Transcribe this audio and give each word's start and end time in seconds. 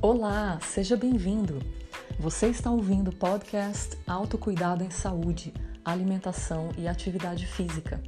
Olá, 0.00 0.60
seja 0.60 0.96
bem-vindo. 0.96 1.60
Você 2.20 2.46
está 2.46 2.70
ouvindo 2.70 3.08
o 3.08 3.16
podcast 3.16 3.98
Autocuidado 4.06 4.84
em 4.84 4.90
Saúde, 4.90 5.52
Alimentação 5.84 6.70
e 6.78 6.86
Atividade 6.86 7.44
Física. 7.46 8.00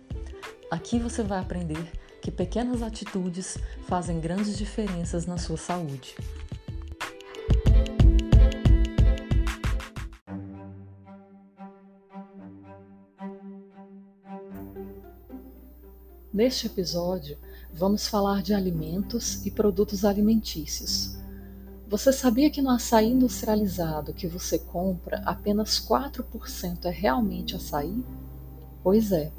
Aqui 0.70 1.00
você 1.00 1.24
vai 1.24 1.40
aprender 1.40 1.90
que 2.22 2.30
pequenas 2.30 2.80
atitudes 2.80 3.58
fazem 3.88 4.20
grandes 4.20 4.56
diferenças 4.56 5.26
na 5.26 5.36
sua 5.36 5.56
saúde. 5.56 6.14
Neste 16.32 16.68
episódio, 16.68 17.36
vamos 17.72 18.06
falar 18.06 18.42
de 18.42 18.54
alimentos 18.54 19.44
e 19.44 19.50
produtos 19.50 20.04
alimentícios. 20.04 21.19
Você 21.90 22.12
sabia 22.12 22.48
que 22.48 22.62
no 22.62 22.70
açaí 22.70 23.10
industrializado 23.10 24.14
que 24.14 24.28
você 24.28 24.60
compra, 24.60 25.20
apenas 25.26 25.80
4% 25.80 26.84
é 26.84 26.88
realmente 26.88 27.56
açaí? 27.56 28.04
Pois 28.80 29.10
é, 29.10 29.32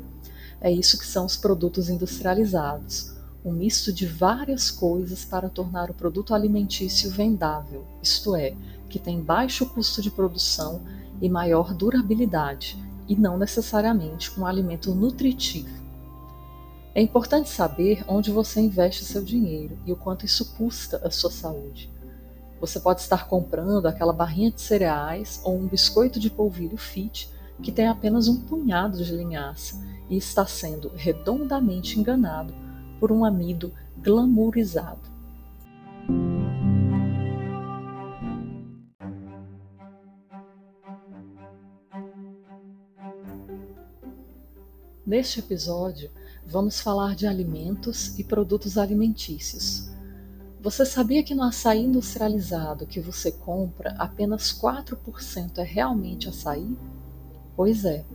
é 0.60 0.70
isso 0.70 1.00
que 1.00 1.06
são 1.06 1.26
os 1.26 1.38
produtos 1.38 1.90
industrializados, 1.90 3.16
um 3.46 3.54
misto 3.54 3.94
de 3.94 4.06
várias 4.06 4.70
coisas 4.70 5.24
para 5.24 5.48
tornar 5.48 5.90
o 5.90 5.94
produto 5.94 6.36
alimentício 6.36 7.10
vendável, 7.10 7.88
isto 8.04 8.36
é, 8.36 8.54
que 8.90 9.00
tem 9.00 9.22
baixo 9.22 9.66
custo 9.68 10.02
de 10.02 10.12
produção 10.12 10.82
e 11.22 11.30
maior 11.30 11.74
durabilidade, 11.74 12.78
e 13.08 13.16
não 13.16 13.38
necessariamente 13.38 14.38
um 14.38 14.46
alimento 14.46 14.94
nutritivo. 14.94 15.82
É 16.94 17.02
importante 17.02 17.48
saber 17.48 18.04
onde 18.10 18.30
você 18.30 18.60
investe 18.60 19.06
seu 19.06 19.24
dinheiro 19.24 19.78
e 19.86 19.94
o 19.94 19.96
quanto 19.96 20.26
isso 20.26 20.54
custa 20.58 20.98
à 20.98 21.10
sua 21.10 21.32
saúde. 21.32 22.01
Você 22.62 22.80
pode 22.80 23.02
estar 23.02 23.28
comprando 23.28 23.88
aquela 23.88 24.14
barrinha 24.14 24.52
de 24.52 24.62
cereais 24.62 25.42
ou 25.44 25.58
um 25.58 25.68
biscoito 25.68 26.20
de 26.20 26.30
polvilho 26.30 26.78
fit 26.78 27.28
que 27.60 27.72
tem 27.72 27.88
apenas 27.88 28.28
um 28.28 28.40
punhado 28.40 29.04
de 29.04 29.12
linhaça 29.12 29.84
e 30.08 30.16
está 30.16 30.46
sendo 30.46 30.92
redondamente 30.96 32.00
enganado 32.00 32.54
por 33.00 33.12
um 33.12 33.26
amido 33.26 33.74
glamourizado. 33.98 35.10
Neste 45.04 45.40
episódio, 45.40 46.12
vamos 46.46 46.80
falar 46.80 47.16
de 47.16 47.26
alimentos 47.26 48.20
e 48.20 48.24
produtos 48.24 48.78
alimentícios. 48.78 49.91
Você 50.64 50.86
sabia 50.86 51.24
que 51.24 51.34
no 51.34 51.42
açaí 51.42 51.84
industrializado 51.84 52.86
que 52.86 53.00
você 53.00 53.32
compra, 53.32 53.96
apenas 53.98 54.54
4% 54.54 55.58
é 55.58 55.64
realmente 55.64 56.30
açaí? 56.30 56.78
Pois 57.56 57.84
é, 57.84 58.06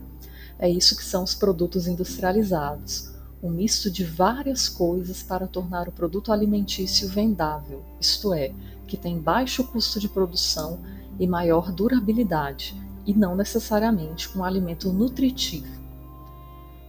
é 0.57 0.69
isso 0.69 0.95
que 0.95 1.03
são 1.03 1.25
os 1.25 1.35
produtos 1.35 1.87
industrializados, 1.87 3.11
um 3.43 3.49
misto 3.49 3.91
de 3.91 4.05
várias 4.05 4.69
coisas 4.69 5.21
para 5.21 5.45
tornar 5.45 5.89
o 5.89 5.91
produto 5.91 6.31
alimentício 6.31 7.09
vendável, 7.09 7.83
isto 7.99 8.33
é, 8.33 8.53
que 8.87 8.95
tem 8.95 9.19
baixo 9.19 9.65
custo 9.65 9.99
de 9.99 10.07
produção 10.07 10.79
e 11.19 11.27
maior 11.27 11.69
durabilidade, 11.69 12.81
e 13.05 13.13
não 13.13 13.35
necessariamente 13.35 14.37
um 14.37 14.41
alimento 14.41 14.93
nutritivo. 14.93 15.81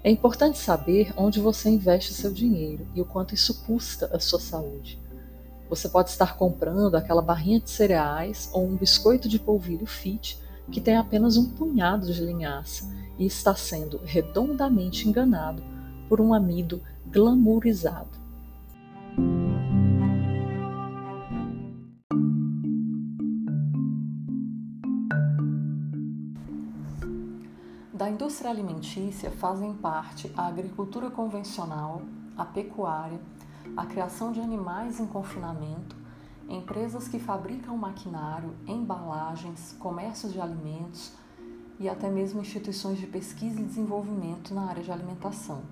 É 0.04 0.10
importante 0.10 0.56
saber 0.56 1.12
onde 1.16 1.40
você 1.40 1.68
investe 1.68 2.14
seu 2.14 2.32
dinheiro 2.32 2.86
e 2.94 3.00
o 3.00 3.04
quanto 3.04 3.34
isso 3.34 3.64
custa 3.64 4.06
à 4.14 4.20
sua 4.20 4.38
saúde. 4.38 5.07
Você 5.68 5.88
pode 5.88 6.10
estar 6.10 6.36
comprando 6.36 6.94
aquela 6.94 7.20
barrinha 7.20 7.60
de 7.60 7.68
cereais 7.68 8.48
ou 8.52 8.66
um 8.66 8.76
biscoito 8.76 9.28
de 9.28 9.38
polvilho 9.38 9.86
fit 9.86 10.40
que 10.70 10.80
tem 10.80 10.96
apenas 10.96 11.36
um 11.36 11.50
punhado 11.50 12.12
de 12.12 12.24
linhaça 12.24 12.90
e 13.18 13.26
está 13.26 13.54
sendo 13.54 14.00
redondamente 14.04 15.08
enganado 15.08 15.62
por 16.08 16.20
um 16.20 16.32
amido 16.32 16.80
glamourizado. 17.06 18.18
Da 27.92 28.08
indústria 28.08 28.50
alimentícia 28.50 29.30
fazem 29.30 29.74
parte 29.74 30.30
a 30.36 30.46
agricultura 30.46 31.10
convencional, 31.10 32.02
a 32.36 32.44
pecuária, 32.44 33.18
a 33.78 33.86
criação 33.86 34.32
de 34.32 34.40
animais 34.40 34.98
em 34.98 35.06
confinamento, 35.06 35.94
empresas 36.48 37.06
que 37.06 37.20
fabricam 37.20 37.76
maquinário, 37.76 38.52
embalagens, 38.66 39.76
comércio 39.78 40.28
de 40.28 40.40
alimentos 40.40 41.12
e 41.78 41.88
até 41.88 42.10
mesmo 42.10 42.40
instituições 42.40 42.98
de 42.98 43.06
pesquisa 43.06 43.60
e 43.60 43.64
desenvolvimento 43.64 44.52
na 44.52 44.62
área 44.62 44.82
de 44.82 44.90
alimentação. 44.90 45.62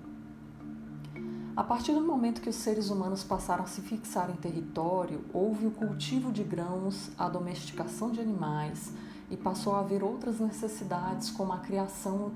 A 1.53 1.65
partir 1.65 1.91
do 1.91 1.99
momento 1.99 2.39
que 2.39 2.47
os 2.47 2.55
seres 2.55 2.89
humanos 2.89 3.25
passaram 3.25 3.65
a 3.65 3.67
se 3.67 3.81
fixar 3.81 4.29
em 4.29 4.37
território, 4.37 5.25
houve 5.33 5.67
o 5.67 5.71
cultivo 5.71 6.31
de 6.31 6.45
grãos, 6.45 7.11
a 7.17 7.27
domesticação 7.27 8.09
de 8.09 8.21
animais 8.21 8.93
e 9.29 9.35
passou 9.35 9.75
a 9.75 9.81
haver 9.81 10.01
outras 10.01 10.39
necessidades, 10.39 11.29
como 11.29 11.51
a 11.51 11.57
criação 11.57 12.31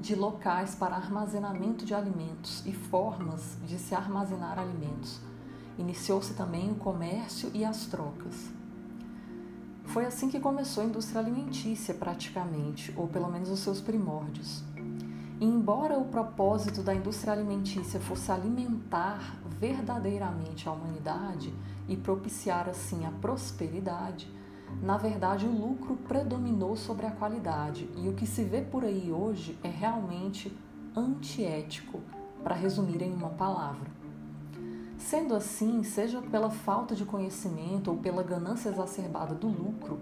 de 0.00 0.14
locais 0.14 0.74
para 0.74 0.96
armazenamento 0.96 1.84
de 1.84 1.94
alimentos 1.94 2.64
e 2.64 2.72
formas 2.72 3.56
de 3.66 3.78
se 3.78 3.94
armazenar 3.94 4.58
alimentos. 4.58 5.20
Iniciou-se 5.78 6.34
também 6.34 6.70
o 6.70 6.76
comércio 6.76 7.50
e 7.52 7.64
as 7.64 7.86
trocas. 7.86 8.50
Foi 9.84 10.04
assim 10.04 10.28
que 10.28 10.40
começou 10.40 10.82
a 10.82 10.86
indústria 10.86 11.20
alimentícia, 11.20 11.94
praticamente, 11.94 12.92
ou 12.96 13.06
pelo 13.06 13.30
menos 13.30 13.50
os 13.50 13.60
seus 13.60 13.80
primórdios. 13.80 14.62
E 15.38 15.44
embora 15.44 15.98
o 15.98 16.06
propósito 16.06 16.82
da 16.82 16.94
indústria 16.94 17.32
alimentícia 17.32 18.00
fosse 18.00 18.32
alimentar 18.32 19.38
verdadeiramente 19.60 20.68
a 20.68 20.72
humanidade 20.72 21.52
e 21.88 21.96
propiciar 21.96 22.68
assim 22.68 23.06
a 23.06 23.10
prosperidade, 23.10 24.30
na 24.82 24.96
verdade, 24.96 25.46
o 25.46 25.50
lucro 25.50 25.96
predominou 25.96 26.76
sobre 26.76 27.06
a 27.06 27.10
qualidade 27.10 27.88
e 27.96 28.08
o 28.08 28.12
que 28.12 28.26
se 28.26 28.44
vê 28.44 28.60
por 28.60 28.84
aí 28.84 29.10
hoje 29.10 29.58
é 29.62 29.68
realmente 29.68 30.56
antiético, 30.94 32.00
para 32.42 32.54
resumir 32.54 33.02
em 33.02 33.12
uma 33.12 33.30
palavra. 33.30 33.90
Sendo 34.96 35.34
assim, 35.34 35.82
seja 35.82 36.22
pela 36.22 36.50
falta 36.50 36.94
de 36.94 37.04
conhecimento 37.04 37.90
ou 37.90 37.96
pela 37.96 38.22
ganância 38.22 38.68
exacerbada 38.68 39.34
do 39.34 39.48
lucro, 39.48 40.00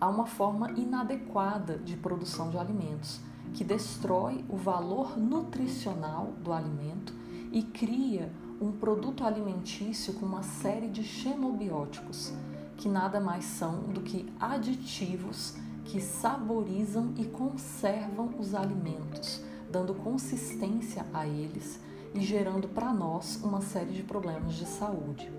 há 0.00 0.08
uma 0.08 0.26
forma 0.26 0.70
inadequada 0.72 1.78
de 1.78 1.96
produção 1.96 2.50
de 2.50 2.58
alimentos 2.58 3.20
que 3.54 3.64
destrói 3.64 4.44
o 4.48 4.56
valor 4.56 5.16
nutricional 5.16 6.32
do 6.42 6.52
alimento 6.52 7.14
e 7.50 7.62
cria 7.62 8.30
um 8.60 8.72
produto 8.72 9.24
alimentício 9.24 10.14
com 10.14 10.26
uma 10.26 10.42
série 10.42 10.88
de 10.88 11.02
xenobióticos 11.02 12.32
que 12.76 12.88
nada 12.88 13.20
mais 13.20 13.44
são 13.44 13.80
do 13.84 14.00
que 14.00 14.30
aditivos 14.38 15.54
que 15.86 16.00
saborizam 16.00 17.14
e 17.16 17.24
conservam 17.24 18.34
os 18.38 18.54
alimentos, 18.54 19.40
dando 19.70 19.94
consistência 19.94 21.06
a 21.12 21.26
eles 21.26 21.80
e 22.14 22.20
gerando 22.20 22.68
para 22.68 22.92
nós 22.92 23.40
uma 23.42 23.60
série 23.60 23.92
de 23.92 24.02
problemas 24.02 24.54
de 24.54 24.66
saúde. 24.66 25.30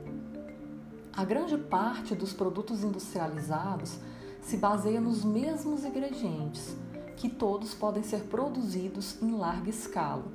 A 1.13 1.25
grande 1.25 1.57
parte 1.57 2.15
dos 2.15 2.31
produtos 2.31 2.83
industrializados 2.83 3.99
se 4.41 4.55
baseia 4.55 5.01
nos 5.01 5.25
mesmos 5.25 5.83
ingredientes, 5.83 6.75
que 7.15 7.27
todos 7.27 7.73
podem 7.73 8.03
ser 8.03 8.25
produzidos 8.25 9.21
em 9.21 9.31
larga 9.31 9.69
escala. 9.69 10.25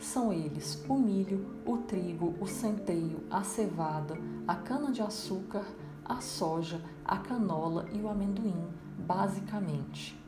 São 0.00 0.32
eles 0.32 0.82
o 0.88 0.94
milho, 0.94 1.44
o 1.66 1.78
trigo, 1.78 2.36
o 2.40 2.46
centeio, 2.46 3.24
a 3.28 3.42
cevada, 3.42 4.16
a 4.46 4.54
cana-de-açúcar, 4.54 5.64
a 6.08 6.20
soja, 6.20 6.80
a 7.04 7.18
canola 7.18 7.86
e 7.92 8.00
o 8.00 8.08
amendoim, 8.08 8.66
basicamente. 8.98 10.18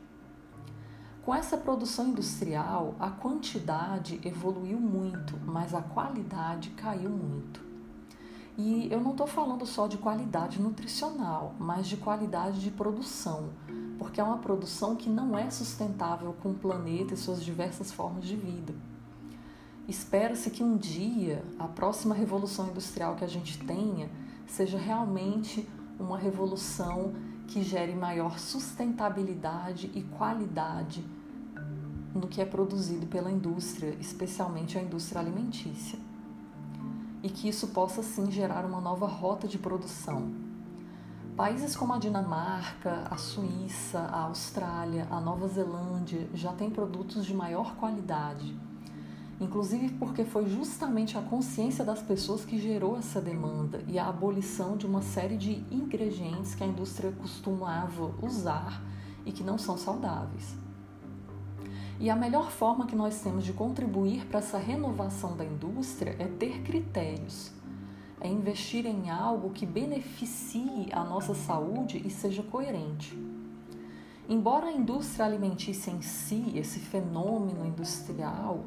Com 1.23 1.35
essa 1.35 1.57
produção 1.57 2.07
industrial, 2.07 2.95
a 2.99 3.09
quantidade 3.09 4.19
evoluiu 4.23 4.79
muito, 4.79 5.37
mas 5.45 5.73
a 5.73 5.81
qualidade 5.81 6.71
caiu 6.71 7.09
muito. 7.09 7.61
E 8.57 8.91
eu 8.91 8.99
não 8.99 9.11
estou 9.11 9.27
falando 9.27 9.65
só 9.65 9.87
de 9.87 9.97
qualidade 9.97 10.61
nutricional, 10.61 11.55
mas 11.59 11.87
de 11.87 11.97
qualidade 11.97 12.59
de 12.59 12.69
produção, 12.69 13.49
porque 13.97 14.19
é 14.19 14.23
uma 14.23 14.39
produção 14.39 14.95
que 14.95 15.09
não 15.09 15.37
é 15.37 15.49
sustentável 15.49 16.35
com 16.41 16.51
o 16.51 16.55
planeta 16.55 17.13
e 17.13 17.17
suas 17.17 17.43
diversas 17.43 17.91
formas 17.91 18.25
de 18.25 18.35
vida. 18.35 18.73
Espera-se 19.87 20.49
que 20.49 20.63
um 20.63 20.75
dia 20.75 21.43
a 21.59 21.67
próxima 21.67 22.15
revolução 22.15 22.69
industrial 22.69 23.15
que 23.15 23.23
a 23.23 23.27
gente 23.27 23.57
tenha 23.59 24.09
seja 24.51 24.77
realmente 24.77 25.67
uma 25.97 26.17
revolução 26.17 27.13
que 27.47 27.63
gere 27.63 27.95
maior 27.95 28.37
sustentabilidade 28.37 29.89
e 29.95 30.03
qualidade 30.03 31.05
no 32.13 32.27
que 32.27 32.41
é 32.41 32.45
produzido 32.45 33.07
pela 33.07 33.31
indústria, 33.31 33.95
especialmente 33.99 34.77
a 34.77 34.81
indústria 34.81 35.21
alimentícia. 35.21 35.97
E 37.23 37.29
que 37.29 37.47
isso 37.47 37.69
possa 37.69 38.03
sim 38.03 38.29
gerar 38.29 38.65
uma 38.65 38.81
nova 38.81 39.07
rota 39.07 39.47
de 39.47 39.57
produção. 39.57 40.33
Países 41.37 41.73
como 41.73 41.93
a 41.93 41.97
Dinamarca, 41.97 43.07
a 43.09 43.15
Suíça, 43.15 43.99
a 43.99 44.23
Austrália, 44.23 45.07
a 45.09 45.21
Nova 45.21 45.47
Zelândia 45.47 46.29
já 46.33 46.51
têm 46.51 46.69
produtos 46.69 47.25
de 47.25 47.33
maior 47.33 47.75
qualidade. 47.75 48.53
Inclusive 49.41 49.89
porque 49.95 50.23
foi 50.23 50.47
justamente 50.47 51.17
a 51.17 51.21
consciência 51.21 51.83
das 51.83 52.01
pessoas 52.01 52.45
que 52.45 52.57
gerou 52.57 52.97
essa 52.97 53.19
demanda 53.19 53.83
e 53.87 53.99
a 53.99 54.07
abolição 54.07 54.77
de 54.77 54.85
uma 54.85 55.01
série 55.01 55.35
de 55.35 55.65
ingredientes 55.69 56.55
que 56.55 56.63
a 56.63 56.67
indústria 56.67 57.11
costumava 57.11 58.13
usar 58.21 58.81
e 59.25 59.33
que 59.33 59.43
não 59.43 59.57
são 59.57 59.77
saudáveis. 59.77 60.55
E 61.99 62.09
a 62.09 62.15
melhor 62.15 62.51
forma 62.51 62.87
que 62.87 62.95
nós 62.95 63.19
temos 63.19 63.43
de 63.43 63.51
contribuir 63.51 64.25
para 64.27 64.39
essa 64.39 64.57
renovação 64.57 65.35
da 65.35 65.43
indústria 65.43 66.15
é 66.17 66.25
ter 66.25 66.61
critérios 66.61 67.51
é 68.21 68.27
investir 68.27 68.85
em 68.85 69.09
algo 69.09 69.49
que 69.49 69.65
beneficie 69.65 70.87
a 70.91 71.03
nossa 71.03 71.33
saúde 71.33 72.01
e 72.05 72.09
seja 72.11 72.43
coerente. 72.43 73.17
Embora 74.29 74.67
a 74.67 74.71
indústria 74.71 75.25
alimentícia 75.25 75.89
em 75.89 76.01
si, 76.03 76.53
esse 76.55 76.79
fenômeno 76.79 77.65
industrial, 77.65 78.65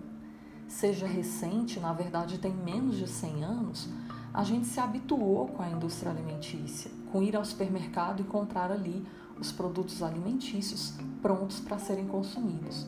seja 0.69 1.07
recente, 1.07 1.81
na 1.81 1.93
verdade 1.93 2.39
tem 2.39 2.53
menos 2.53 2.97
de 2.97 3.07
100 3.07 3.45
anos, 3.45 3.89
a 4.33 4.43
gente 4.43 4.67
se 4.67 4.81
habituou 4.81 5.49
com 5.49 5.63
a 5.63 5.71
indústria 5.71 6.11
alimentícia, 6.11 6.91
com 7.13 7.23
ir 7.23 7.37
ao 7.37 7.45
supermercado 7.45 8.21
e 8.21 8.23
encontrar 8.23 8.71
ali 8.71 9.07
os 9.39 9.53
produtos 9.53 10.03
alimentícios 10.03 10.95
prontos 11.23 11.61
para 11.61 11.79
serem 11.79 12.07
consumidos. 12.07 12.87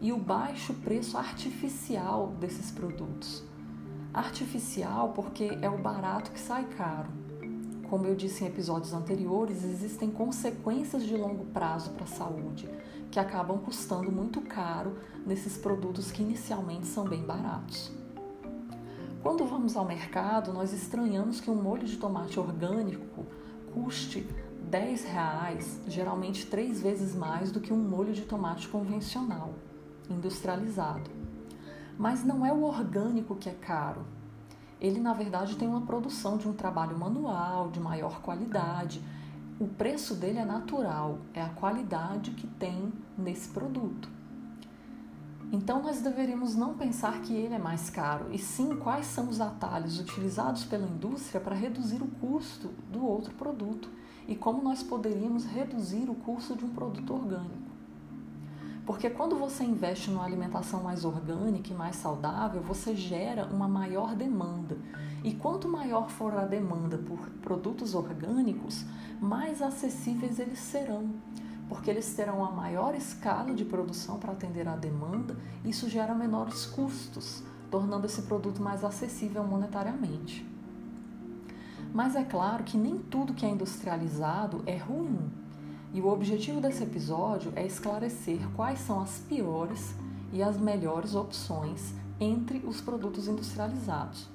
E 0.00 0.12
o 0.12 0.18
baixo 0.18 0.72
preço 0.74 1.18
artificial 1.18 2.34
desses 2.40 2.70
produtos 2.70 3.42
artificial 4.12 5.12
porque 5.14 5.58
é 5.60 5.68
o 5.68 5.78
barato 5.78 6.30
que 6.30 6.40
sai 6.40 6.64
caro. 6.64 7.08
Como 7.88 8.06
eu 8.06 8.14
disse 8.14 8.44
em 8.44 8.48
episódios 8.48 8.92
anteriores, 8.92 9.64
existem 9.64 10.10
consequências 10.10 11.04
de 11.04 11.16
longo 11.16 11.46
prazo 11.46 11.90
para 11.90 12.04
a 12.04 12.08
saúde 12.08 12.68
que 13.10 13.18
acabam 13.18 13.58
custando 13.58 14.12
muito 14.12 14.42
caro 14.42 14.98
nesses 15.24 15.56
produtos 15.56 16.12
que 16.12 16.22
inicialmente 16.22 16.86
são 16.86 17.04
bem 17.04 17.22
baratos. 17.22 17.90
Quando 19.22 19.46
vamos 19.46 19.74
ao 19.74 19.86
mercado, 19.86 20.52
nós 20.52 20.72
estranhamos 20.74 21.40
que 21.40 21.50
um 21.50 21.54
molho 21.54 21.86
de 21.86 21.96
tomate 21.96 22.38
orgânico 22.38 23.24
custe 23.72 24.28
10 24.68 25.04
reais, 25.04 25.80
geralmente 25.88 26.46
três 26.46 26.82
vezes 26.82 27.14
mais 27.14 27.50
do 27.50 27.58
que 27.58 27.72
um 27.72 27.78
molho 27.78 28.12
de 28.12 28.22
tomate 28.22 28.68
convencional, 28.68 29.54
industrializado. 30.10 31.10
Mas 31.98 32.22
não 32.22 32.44
é 32.44 32.52
o 32.52 32.62
orgânico 32.62 33.34
que 33.34 33.48
é 33.48 33.54
caro. 33.54 34.04
Ele, 34.80 35.00
na 35.00 35.12
verdade, 35.12 35.56
tem 35.56 35.68
uma 35.68 35.80
produção 35.80 36.36
de 36.36 36.48
um 36.48 36.52
trabalho 36.52 36.96
manual, 36.96 37.70
de 37.70 37.80
maior 37.80 38.20
qualidade. 38.20 39.02
O 39.58 39.66
preço 39.66 40.14
dele 40.14 40.38
é 40.38 40.44
natural, 40.44 41.18
é 41.34 41.42
a 41.42 41.48
qualidade 41.48 42.30
que 42.32 42.46
tem 42.46 42.92
nesse 43.16 43.48
produto. 43.48 44.08
Então, 45.50 45.82
nós 45.82 46.00
deveríamos 46.02 46.54
não 46.54 46.74
pensar 46.74 47.22
que 47.22 47.32
ele 47.32 47.54
é 47.54 47.58
mais 47.58 47.88
caro, 47.88 48.26
e 48.30 48.38
sim 48.38 48.76
quais 48.76 49.06
são 49.06 49.28
os 49.28 49.40
atalhos 49.40 49.98
utilizados 49.98 50.64
pela 50.64 50.86
indústria 50.86 51.40
para 51.40 51.54
reduzir 51.54 52.02
o 52.02 52.06
custo 52.06 52.68
do 52.92 53.04
outro 53.04 53.34
produto 53.34 53.88
e 54.28 54.36
como 54.36 54.62
nós 54.62 54.82
poderíamos 54.82 55.46
reduzir 55.46 56.10
o 56.10 56.14
custo 56.14 56.54
de 56.54 56.64
um 56.64 56.68
produto 56.68 57.14
orgânico. 57.14 57.67
Porque 58.88 59.10
quando 59.10 59.36
você 59.36 59.64
investe 59.64 60.10
numa 60.10 60.24
alimentação 60.24 60.82
mais 60.82 61.04
orgânica 61.04 61.70
e 61.70 61.76
mais 61.76 61.94
saudável, 61.96 62.62
você 62.62 62.96
gera 62.96 63.44
uma 63.44 63.68
maior 63.68 64.14
demanda. 64.14 64.78
E 65.22 65.34
quanto 65.34 65.68
maior 65.68 66.08
for 66.08 66.32
a 66.32 66.46
demanda 66.46 66.96
por 66.96 67.18
produtos 67.42 67.94
orgânicos, 67.94 68.86
mais 69.20 69.60
acessíveis 69.60 70.38
eles 70.38 70.58
serão. 70.58 71.10
Porque 71.68 71.90
eles 71.90 72.14
terão 72.14 72.42
a 72.42 72.50
maior 72.50 72.94
escala 72.94 73.52
de 73.54 73.62
produção 73.62 74.18
para 74.18 74.32
atender 74.32 74.66
à 74.66 74.74
demanda, 74.74 75.36
isso 75.66 75.86
gera 75.86 76.14
menores 76.14 76.64
custos, 76.64 77.42
tornando 77.70 78.06
esse 78.06 78.22
produto 78.22 78.62
mais 78.62 78.82
acessível 78.82 79.44
monetariamente. 79.44 80.50
Mas 81.92 82.16
é 82.16 82.24
claro 82.24 82.64
que 82.64 82.78
nem 82.78 82.96
tudo 82.96 83.34
que 83.34 83.44
é 83.44 83.50
industrializado 83.50 84.62
é 84.64 84.78
ruim. 84.78 85.30
E 85.92 86.00
o 86.00 86.08
objetivo 86.08 86.60
desse 86.60 86.82
episódio 86.82 87.52
é 87.56 87.66
esclarecer 87.66 88.40
quais 88.54 88.78
são 88.80 89.00
as 89.00 89.18
piores 89.20 89.94
e 90.32 90.42
as 90.42 90.58
melhores 90.58 91.14
opções 91.14 91.94
entre 92.20 92.58
os 92.66 92.80
produtos 92.80 93.26
industrializados. 93.26 94.28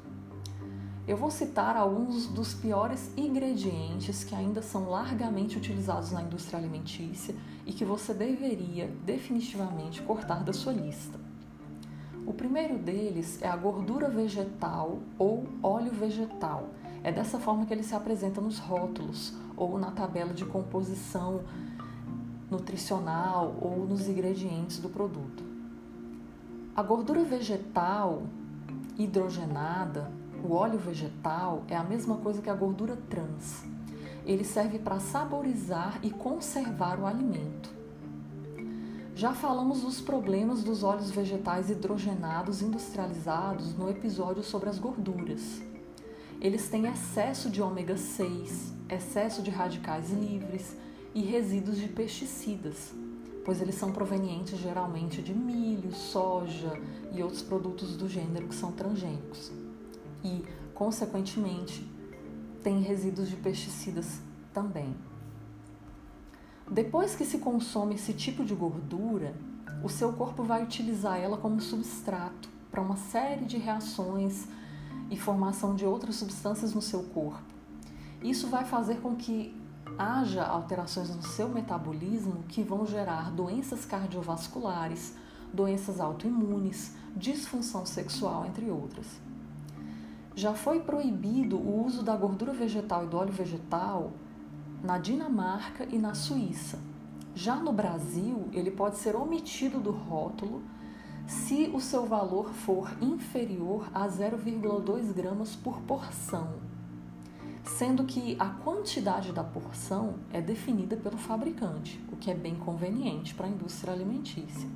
Eu 1.05 1.17
vou 1.17 1.29
citar 1.29 1.75
alguns 1.75 2.27
dos 2.27 2.53
piores 2.53 3.11
ingredientes 3.17 4.23
que 4.23 4.33
ainda 4.33 4.61
são 4.61 4.89
largamente 4.89 5.57
utilizados 5.57 6.11
na 6.11 6.21
indústria 6.21 6.57
alimentícia 6.57 7.35
e 7.65 7.73
que 7.73 7.83
você 7.83 8.13
deveria 8.13 8.87
definitivamente 9.05 10.01
cortar 10.01 10.43
da 10.43 10.53
sua 10.53 10.71
lista. 10.71 11.19
O 12.25 12.33
primeiro 12.33 12.77
deles 12.77 13.41
é 13.41 13.49
a 13.49 13.55
gordura 13.57 14.09
vegetal 14.09 14.99
ou 15.19 15.45
óleo 15.61 15.91
vegetal. 15.91 16.69
É 17.03 17.11
dessa 17.11 17.37
forma 17.37 17.65
que 17.65 17.73
ele 17.73 17.83
se 17.83 17.93
apresenta 17.93 18.39
nos 18.39 18.57
rótulos, 18.59 19.33
ou 19.63 19.77
na 19.77 19.91
tabela 19.91 20.33
de 20.33 20.45
composição 20.45 21.41
nutricional 22.49 23.55
ou 23.61 23.85
nos 23.87 24.07
ingredientes 24.07 24.79
do 24.79 24.89
produto. 24.89 25.43
A 26.75 26.83
gordura 26.83 27.23
vegetal 27.23 28.23
hidrogenada, 28.97 30.11
o 30.43 30.53
óleo 30.53 30.77
vegetal, 30.77 31.63
é 31.67 31.75
a 31.75 31.83
mesma 31.83 32.17
coisa 32.17 32.41
que 32.41 32.49
a 32.49 32.55
gordura 32.55 32.97
trans. 33.09 33.63
Ele 34.25 34.43
serve 34.43 34.79
para 34.79 34.99
saborizar 34.99 35.99
e 36.03 36.09
conservar 36.09 36.99
o 36.99 37.05
alimento. 37.05 37.73
Já 39.15 39.33
falamos 39.33 39.81
dos 39.81 40.01
problemas 40.01 40.63
dos 40.63 40.83
óleos 40.83 41.11
vegetais 41.11 41.69
hidrogenados 41.69 42.61
industrializados 42.61 43.75
no 43.75 43.89
episódio 43.89 44.43
sobre 44.43 44.69
as 44.69 44.79
gorduras. 44.79 45.61
Eles 46.43 46.67
têm 46.67 46.87
excesso 46.87 47.49
de 47.49 47.61
ômega 47.61 47.95
6, 47.95 48.73
excesso 48.89 49.41
de 49.41 49.49
radicais 49.49 50.11
livres 50.11 50.75
e 51.15 51.21
resíduos 51.21 51.77
de 51.77 51.87
pesticidas, 51.87 52.93
pois 53.45 53.61
eles 53.61 53.75
são 53.75 53.93
provenientes 53.93 54.59
geralmente 54.59 55.21
de 55.21 55.33
milho, 55.33 55.93
soja 55.93 56.77
e 57.13 57.23
outros 57.23 57.41
produtos 57.41 57.95
do 57.95 58.09
gênero 58.09 58.49
que 58.49 58.55
são 58.55 58.73
transgênicos. 58.73 59.53
E, 60.21 60.43
consequentemente, 60.73 61.89
têm 62.61 62.81
resíduos 62.81 63.29
de 63.29 63.37
pesticidas 63.37 64.19
também. 64.53 64.93
Depois 66.69 67.15
que 67.15 67.23
se 67.23 67.37
consome 67.37 67.95
esse 67.95 68.11
tipo 68.11 68.43
de 68.43 68.53
gordura, 68.53 69.33
o 69.81 69.87
seu 69.87 70.11
corpo 70.11 70.43
vai 70.43 70.61
utilizar 70.61 71.17
ela 71.17 71.37
como 71.37 71.61
substrato 71.61 72.49
para 72.69 72.81
uma 72.81 72.97
série 72.97 73.45
de 73.45 73.57
reações 73.57 74.45
e 75.09 75.17
formação 75.17 75.75
de 75.75 75.85
outras 75.85 76.15
substâncias 76.15 76.73
no 76.73 76.81
seu 76.81 77.03
corpo. 77.03 77.43
Isso 78.21 78.47
vai 78.47 78.65
fazer 78.65 79.01
com 79.01 79.15
que 79.15 79.55
haja 79.97 80.43
alterações 80.43 81.13
no 81.15 81.21
seu 81.21 81.49
metabolismo 81.49 82.43
que 82.47 82.63
vão 82.63 82.85
gerar 82.85 83.31
doenças 83.31 83.85
cardiovasculares, 83.85 85.15
doenças 85.53 85.99
autoimunes, 85.99 86.95
disfunção 87.15 87.85
sexual, 87.85 88.45
entre 88.45 88.69
outras. 88.69 89.05
Já 90.35 90.53
foi 90.53 90.79
proibido 90.79 91.57
o 91.57 91.85
uso 91.85 92.01
da 92.01 92.15
gordura 92.15 92.53
vegetal 92.53 93.03
e 93.03 93.07
do 93.07 93.17
óleo 93.17 93.31
vegetal 93.31 94.11
na 94.83 94.97
Dinamarca 94.97 95.87
e 95.91 95.99
na 95.99 96.15
Suíça. 96.15 96.79
Já 97.35 97.55
no 97.55 97.71
Brasil, 97.71 98.47
ele 98.51 98.71
pode 98.71 98.97
ser 98.97 99.15
omitido 99.15 99.79
do 99.79 99.91
rótulo 99.91 100.63
se 101.27 101.71
o 101.73 101.79
seu 101.79 102.05
valor 102.05 102.53
for 102.53 102.91
inferior 103.01 103.89
a 103.93 104.07
0,2 104.07 105.13
gramas 105.13 105.55
por 105.55 105.81
porção, 105.81 106.55
sendo 107.63 108.03
que 108.03 108.35
a 108.39 108.49
quantidade 108.49 109.31
da 109.31 109.43
porção 109.43 110.15
é 110.31 110.41
definida 110.41 110.97
pelo 110.97 111.17
fabricante, 111.17 112.03
o 112.11 112.17
que 112.17 112.29
é 112.29 112.35
bem 112.35 112.55
conveniente 112.55 113.33
para 113.33 113.47
a 113.47 113.49
indústria 113.49 113.93
alimentícia. 113.93 114.69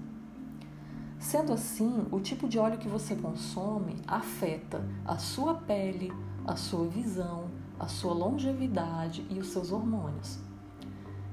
Sendo 1.20 1.51
assim, 1.51 2.06
o 2.12 2.20
tipo 2.20 2.48
de 2.48 2.58
óleo 2.58 2.77
que 2.77 2.88
você 2.88 3.16
consome 3.16 3.98
afeta 4.08 4.88
a 5.04 5.18
sua 5.18 5.56
pele, 5.56 6.13
a 6.46 6.56
sua 6.56 6.88
visão, 6.88 7.50
a 7.80 7.88
sua 7.88 8.13
longevidade 8.13 9.25
e 9.30 9.39
os 9.39 9.48
seus 9.48 9.72
hormônios. 9.72 10.47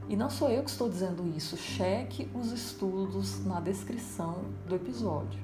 E 0.09 0.17
não 0.17 0.29
sou 0.29 0.51
eu 0.51 0.63
que 0.63 0.71
estou 0.71 0.89
dizendo 0.89 1.27
isso, 1.35 1.57
cheque 1.57 2.29
os 2.35 2.53
estudos 2.53 3.45
na 3.45 3.59
descrição 3.59 4.45
do 4.67 4.75
episódio. 4.75 5.41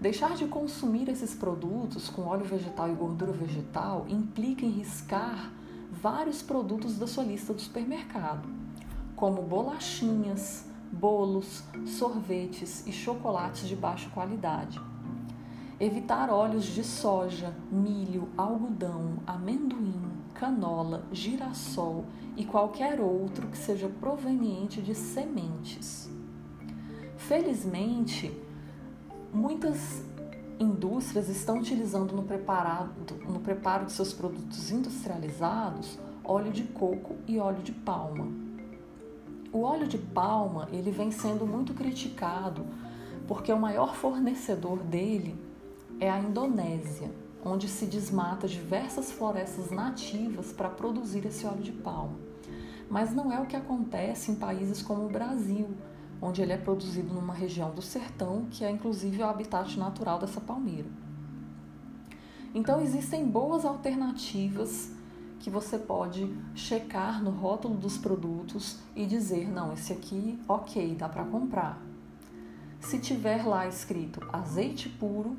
Deixar 0.00 0.34
de 0.34 0.46
consumir 0.46 1.10
esses 1.10 1.34
produtos 1.34 2.08
com 2.08 2.22
óleo 2.22 2.46
vegetal 2.46 2.90
e 2.90 2.94
gordura 2.94 3.32
vegetal 3.32 4.06
implica 4.08 4.64
em 4.64 4.70
riscar 4.70 5.52
vários 5.90 6.40
produtos 6.40 6.96
da 6.96 7.06
sua 7.06 7.22
lista 7.22 7.52
do 7.52 7.60
supermercado, 7.60 8.48
como 9.14 9.42
bolachinhas, 9.42 10.64
bolos, 10.90 11.62
sorvetes 11.86 12.86
e 12.86 12.92
chocolates 12.92 13.68
de 13.68 13.76
baixa 13.76 14.08
qualidade. 14.08 14.80
Evitar 15.78 16.30
óleos 16.30 16.64
de 16.64 16.82
soja, 16.82 17.54
milho, 17.70 18.28
algodão, 18.38 19.18
amendoim, 19.26 20.19
canola, 20.40 21.04
girassol 21.12 22.06
e 22.34 22.46
qualquer 22.46 22.98
outro 22.98 23.46
que 23.48 23.58
seja 23.58 23.90
proveniente 24.00 24.80
de 24.80 24.94
sementes. 24.94 26.10
Felizmente, 27.18 28.32
muitas 29.34 30.02
indústrias 30.58 31.28
estão 31.28 31.58
utilizando 31.58 32.16
no, 32.16 32.22
preparado, 32.22 33.14
no 33.28 33.40
preparo 33.40 33.84
de 33.84 33.92
seus 33.92 34.14
produtos 34.14 34.70
industrializados 34.70 35.98
óleo 36.24 36.50
de 36.50 36.64
coco 36.64 37.16
e 37.26 37.38
óleo 37.38 37.62
de 37.62 37.72
palma. 37.72 38.26
O 39.52 39.60
óleo 39.60 39.86
de 39.86 39.98
palma 39.98 40.68
ele 40.72 40.90
vem 40.90 41.10
sendo 41.10 41.46
muito 41.46 41.74
criticado 41.74 42.64
porque 43.28 43.52
o 43.52 43.58
maior 43.58 43.94
fornecedor 43.94 44.78
dele 44.78 45.36
é 45.98 46.10
a 46.10 46.18
Indonésia, 46.18 47.10
onde 47.44 47.68
se 47.68 47.86
desmata 47.86 48.46
diversas 48.46 49.10
florestas 49.10 49.70
nativas 49.70 50.52
para 50.52 50.68
produzir 50.68 51.24
esse 51.26 51.46
óleo 51.46 51.62
de 51.62 51.72
palma. 51.72 52.16
Mas 52.88 53.14
não 53.14 53.32
é 53.32 53.40
o 53.40 53.46
que 53.46 53.56
acontece 53.56 54.30
em 54.30 54.34
países 54.34 54.82
como 54.82 55.06
o 55.06 55.10
Brasil, 55.10 55.68
onde 56.20 56.42
ele 56.42 56.52
é 56.52 56.58
produzido 56.58 57.14
numa 57.14 57.32
região 57.32 57.70
do 57.70 57.80
sertão, 57.80 58.46
que 58.50 58.64
é 58.64 58.70
inclusive 58.70 59.22
o 59.22 59.26
habitat 59.26 59.78
natural 59.78 60.18
dessa 60.18 60.40
palmeira. 60.40 60.88
Então 62.54 62.80
existem 62.80 63.26
boas 63.26 63.64
alternativas 63.64 64.92
que 65.38 65.48
você 65.48 65.78
pode 65.78 66.28
checar 66.54 67.22
no 67.22 67.30
rótulo 67.30 67.76
dos 67.76 67.96
produtos 67.96 68.78
e 68.94 69.06
dizer, 69.06 69.48
não, 69.48 69.72
esse 69.72 69.92
aqui, 69.92 70.38
ok, 70.46 70.94
dá 70.96 71.08
para 71.08 71.24
comprar. 71.24 71.80
Se 72.80 72.98
tiver 72.98 73.46
lá 73.46 73.66
escrito 73.66 74.20
azeite 74.32 74.88
puro, 74.88 75.36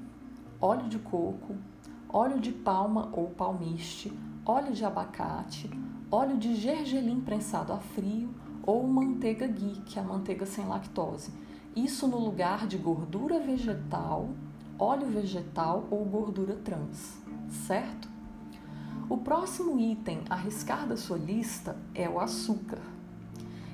óleo 0.60 0.88
de 0.88 1.00
coco, 1.00 1.56
óleo 2.14 2.40
de 2.40 2.52
palma 2.52 3.10
ou 3.14 3.30
palmiste, 3.30 4.12
óleo 4.46 4.74
de 4.74 4.84
abacate, 4.84 5.70
óleo 6.12 6.38
de 6.38 6.56
gergelim 6.56 7.22
prensado 7.22 7.72
a 7.72 7.78
frio 7.78 8.34
ou 8.64 8.86
manteiga 8.86 9.48
ghee, 9.48 9.82
que 9.86 9.98
é 9.98 10.02
a 10.02 10.06
manteiga 10.06 10.46
sem 10.46 10.66
lactose. 10.66 11.32
Isso 11.76 12.08
no 12.08 12.20
lugar 12.20 12.68
de 12.68 12.78
gordura 12.78 13.40
vegetal, 13.40 14.30
óleo 14.78 15.08
vegetal 15.08 15.88
ou 15.90 16.04
gordura 16.04 16.56
trans, 16.56 17.18
certo? 17.66 18.10
O 19.10 19.18
próximo 19.18 19.80
item 19.80 20.22
a 20.30 20.36
riscar 20.36 20.88
da 20.88 20.98
sua 20.98 21.18
lista 21.18 21.78
é 21.96 22.10
o 22.10 22.20
açúcar. 22.20 22.80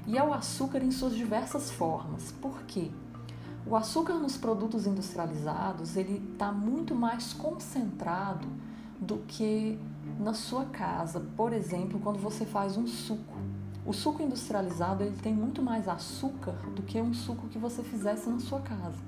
E 0.05 0.17
é 0.17 0.23
o 0.23 0.33
açúcar 0.33 0.83
em 0.83 0.91
suas 0.91 1.15
diversas 1.15 1.69
formas. 1.71 2.31
Por 2.31 2.63
quê? 2.63 2.91
O 3.69 3.75
açúcar 3.75 4.13
nos 4.13 4.37
produtos 4.37 4.87
industrializados 4.87 5.97
ele 5.97 6.25
está 6.31 6.53
muito 6.53 6.95
mais 6.95 7.33
concentrado 7.33 8.47
do 8.97 9.17
que 9.27 9.77
na 10.17 10.33
sua 10.33 10.63
casa. 10.63 11.19
Por 11.35 11.51
exemplo, 11.51 11.99
quando 11.99 12.17
você 12.17 12.45
faz 12.45 12.77
um 12.77 12.87
suco. 12.87 13.35
O 13.85 13.91
suco 13.91 14.23
industrializado 14.23 15.03
ele 15.03 15.17
tem 15.17 15.33
muito 15.33 15.61
mais 15.61 15.89
açúcar 15.89 16.53
do 16.75 16.81
que 16.81 17.01
um 17.01 17.13
suco 17.13 17.49
que 17.49 17.57
você 17.57 17.83
fizesse 17.83 18.29
na 18.29 18.39
sua 18.39 18.61
casa. 18.61 19.05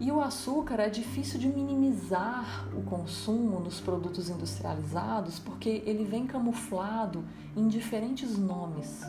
E 0.00 0.10
o 0.10 0.18
açúcar 0.18 0.80
é 0.80 0.88
difícil 0.88 1.38
de 1.38 1.48
minimizar 1.48 2.66
o 2.74 2.82
consumo 2.82 3.60
nos 3.60 3.78
produtos 3.78 4.30
industrializados 4.30 5.38
porque 5.38 5.82
ele 5.84 6.04
vem 6.04 6.26
camuflado 6.26 7.22
em 7.54 7.68
diferentes 7.68 8.38
nomes. 8.38 9.02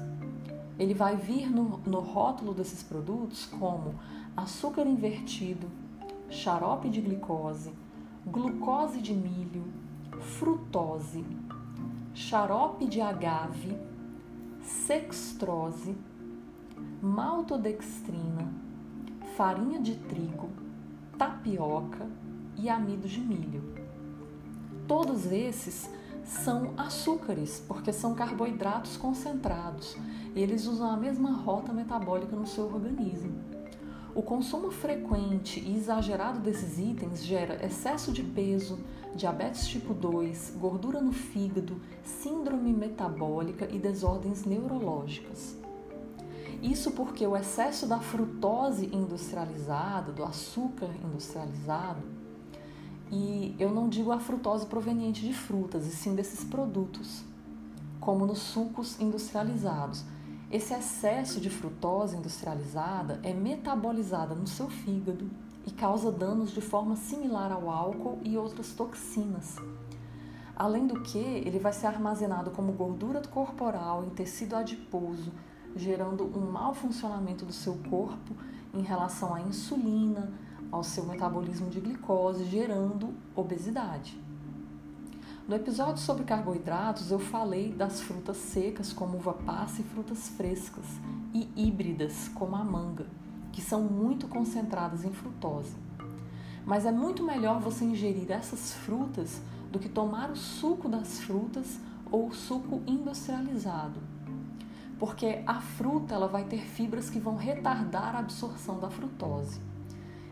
Ele 0.77 0.93
vai 0.93 1.15
vir 1.15 1.49
no, 1.49 1.79
no 1.85 1.99
rótulo 1.99 2.53
desses 2.53 2.81
produtos 2.81 3.45
como 3.45 3.95
açúcar 4.35 4.87
invertido, 4.87 5.67
xarope 6.29 6.89
de 6.89 6.99
glicose, 6.99 7.71
glucose 8.25 8.99
de 8.99 9.13
milho, 9.13 9.65
frutose, 10.19 11.23
xarope 12.13 12.87
de 12.87 13.01
agave, 13.01 13.77
sextrose, 14.61 15.95
maltodextrina, 17.01 18.51
farinha 19.35 19.79
de 19.79 19.95
trigo, 19.95 20.49
tapioca 21.17 22.07
e 22.57 22.69
amido 22.69 23.07
de 23.07 23.19
milho. 23.19 23.63
Todos 24.87 25.31
esses 25.31 25.89
são 26.23 26.73
açúcares, 26.77 27.63
porque 27.67 27.91
são 27.91 28.13
carboidratos 28.13 28.97
concentrados. 28.97 29.95
Eles 30.35 30.65
usam 30.65 30.89
a 30.89 30.97
mesma 30.97 31.31
rota 31.31 31.71
metabólica 31.71 32.35
no 32.35 32.47
seu 32.47 32.65
organismo. 32.65 33.53
O 34.15 34.21
consumo 34.21 34.69
frequente 34.69 35.59
e 35.59 35.75
exagerado 35.75 36.39
desses 36.39 36.77
itens 36.77 37.23
gera 37.23 37.65
excesso 37.65 38.11
de 38.11 38.21
peso, 38.21 38.79
diabetes 39.15 39.67
tipo 39.67 39.93
2, 39.93 40.53
gordura 40.59 41.01
no 41.01 41.11
fígado, 41.11 41.81
síndrome 42.03 42.71
metabólica 42.73 43.67
e 43.71 43.79
desordens 43.79 44.45
neurológicas. 44.45 45.57
Isso 46.61 46.91
porque 46.91 47.25
o 47.25 47.35
excesso 47.35 47.87
da 47.87 47.99
frutose 47.99 48.89
industrializada, 48.93 50.11
do 50.11 50.23
açúcar 50.23 50.89
industrializado, 51.03 52.01
e 53.15 53.55
eu 53.59 53.69
não 53.69 53.87
digo 53.87 54.11
a 54.11 54.19
frutose 54.19 54.65
proveniente 54.65 55.21
de 55.21 55.33
frutas, 55.33 55.85
e 55.85 55.91
sim 55.91 56.15
desses 56.15 56.43
produtos, 56.43 57.23
como 57.99 58.25
nos 58.25 58.39
sucos 58.39 58.99
industrializados. 58.99 60.03
Esse 60.51 60.73
excesso 60.73 61.39
de 61.39 61.47
frutose 61.47 62.17
industrializada 62.17 63.19
é 63.21 63.31
metabolizada 63.31 64.33
no 64.33 64.47
seu 64.47 64.67
fígado 64.67 65.29
e 65.63 65.69
causa 65.69 66.11
danos 66.11 66.51
de 66.51 66.59
forma 66.59 66.95
similar 66.95 67.51
ao 67.51 67.69
álcool 67.69 68.17
e 68.23 68.35
outras 68.35 68.73
toxinas. 68.73 69.57
Além 70.55 70.87
do 70.87 71.01
que, 71.01 71.19
ele 71.19 71.59
vai 71.59 71.71
ser 71.71 71.87
armazenado 71.87 72.49
como 72.49 72.71
gordura 72.71 73.21
corporal 73.21 74.03
em 74.03 74.09
tecido 74.09 74.55
adiposo, 74.55 75.31
gerando 75.75 76.23
um 76.35 76.51
mau 76.51 76.73
funcionamento 76.73 77.45
do 77.45 77.53
seu 77.53 77.75
corpo 77.91 78.35
em 78.73 78.81
relação 78.81 79.35
à 79.35 79.41
insulina, 79.41 80.33
ao 80.73 80.83
seu 80.83 81.05
metabolismo 81.05 81.69
de 81.69 81.79
glicose, 81.79 82.45
gerando 82.45 83.13
obesidade. 83.35 84.19
No 85.47 85.55
episódio 85.55 86.01
sobre 86.01 86.23
carboidratos, 86.23 87.11
eu 87.11 87.19
falei 87.19 87.71
das 87.71 88.01
frutas 88.01 88.37
secas, 88.37 88.91
como 88.91 89.17
uva 89.17 89.33
passa, 89.33 89.81
e 89.81 89.83
frutas 89.83 90.29
frescas, 90.29 90.85
e 91.31 91.47
híbridas, 91.55 92.27
como 92.29 92.55
a 92.55 92.63
manga, 92.63 93.05
que 93.51 93.61
são 93.61 93.83
muito 93.83 94.27
concentradas 94.27 95.05
em 95.05 95.13
frutose. 95.13 95.75
Mas 96.65 96.87
é 96.87 96.91
muito 96.91 97.23
melhor 97.23 97.59
você 97.59 97.85
ingerir 97.85 98.31
essas 98.31 98.73
frutas 98.73 99.43
do 99.71 99.77
que 99.77 99.89
tomar 99.89 100.31
o 100.31 100.35
suco 100.35 100.89
das 100.89 101.19
frutas 101.19 101.79
ou 102.11 102.29
o 102.29 102.33
suco 102.33 102.81
industrializado. 102.87 103.99
Porque 104.97 105.43
a 105.45 105.61
fruta 105.61 106.15
ela 106.15 106.27
vai 106.27 106.45
ter 106.45 106.61
fibras 106.61 107.11
que 107.11 107.19
vão 107.19 107.35
retardar 107.35 108.15
a 108.15 108.19
absorção 108.19 108.79
da 108.79 108.89
frutose 108.89 109.72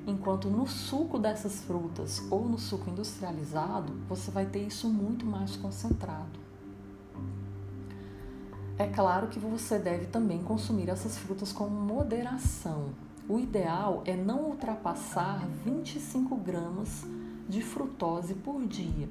enquanto 0.06 0.50
no 0.50 0.68
suco 0.68 1.20
dessas 1.20 1.62
frutas 1.62 2.22
ou 2.30 2.48
no 2.48 2.58
suco 2.58 2.90
industrializado 2.90 3.94
você 4.08 4.32
vai 4.32 4.46
ter 4.46 4.66
isso 4.66 4.88
muito 4.90 5.26
mais 5.26 5.56
concentrado. 5.56 6.40
É 8.78 8.88
claro 8.88 9.28
que 9.28 9.40
você 9.40 9.78
deve 9.78 10.08
também 10.08 10.42
consumir 10.42 10.90
essas 10.90 11.18
frutas 11.18 11.54
com 11.54 11.68
moderação. 11.68 12.90
O 13.30 13.38
ideal 13.38 14.02
é 14.06 14.16
não 14.16 14.50
ultrapassar 14.50 15.48
25 15.64 16.36
gramas 16.38 17.06
de 17.48 17.62
frutose 17.62 18.34
por 18.34 18.66
dia. 18.66 19.08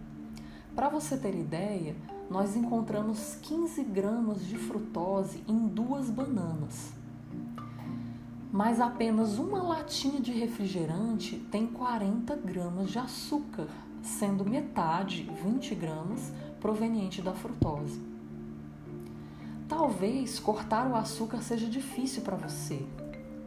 Para 0.74 0.88
você 0.88 1.16
ter 1.16 1.34
ideia, 1.34 1.94
nós 2.28 2.56
encontramos 2.56 3.36
15 3.42 3.84
gramas 3.84 4.44
de 4.44 4.56
frutose 4.56 5.44
em 5.46 5.68
duas 5.68 6.10
bananas 6.10 6.99
mas 8.52 8.80
apenas 8.80 9.38
uma 9.38 9.62
latinha 9.62 10.20
de 10.20 10.32
refrigerante 10.32 11.36
tem 11.50 11.66
40 11.66 12.34
gramas 12.36 12.90
de 12.90 12.98
açúcar, 12.98 13.68
sendo 14.02 14.44
metade, 14.44 15.28
20 15.44 15.74
gramas, 15.74 16.32
proveniente 16.60 17.22
da 17.22 17.32
frutose. 17.32 18.00
Talvez 19.68 20.40
cortar 20.40 20.90
o 20.90 20.96
açúcar 20.96 21.42
seja 21.42 21.66
difícil 21.66 22.22
para 22.22 22.36
você, 22.36 22.84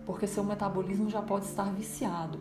porque 0.05 0.25
seu 0.25 0.43
metabolismo 0.43 1.09
já 1.09 1.21
pode 1.21 1.45
estar 1.45 1.69
viciado. 1.73 2.39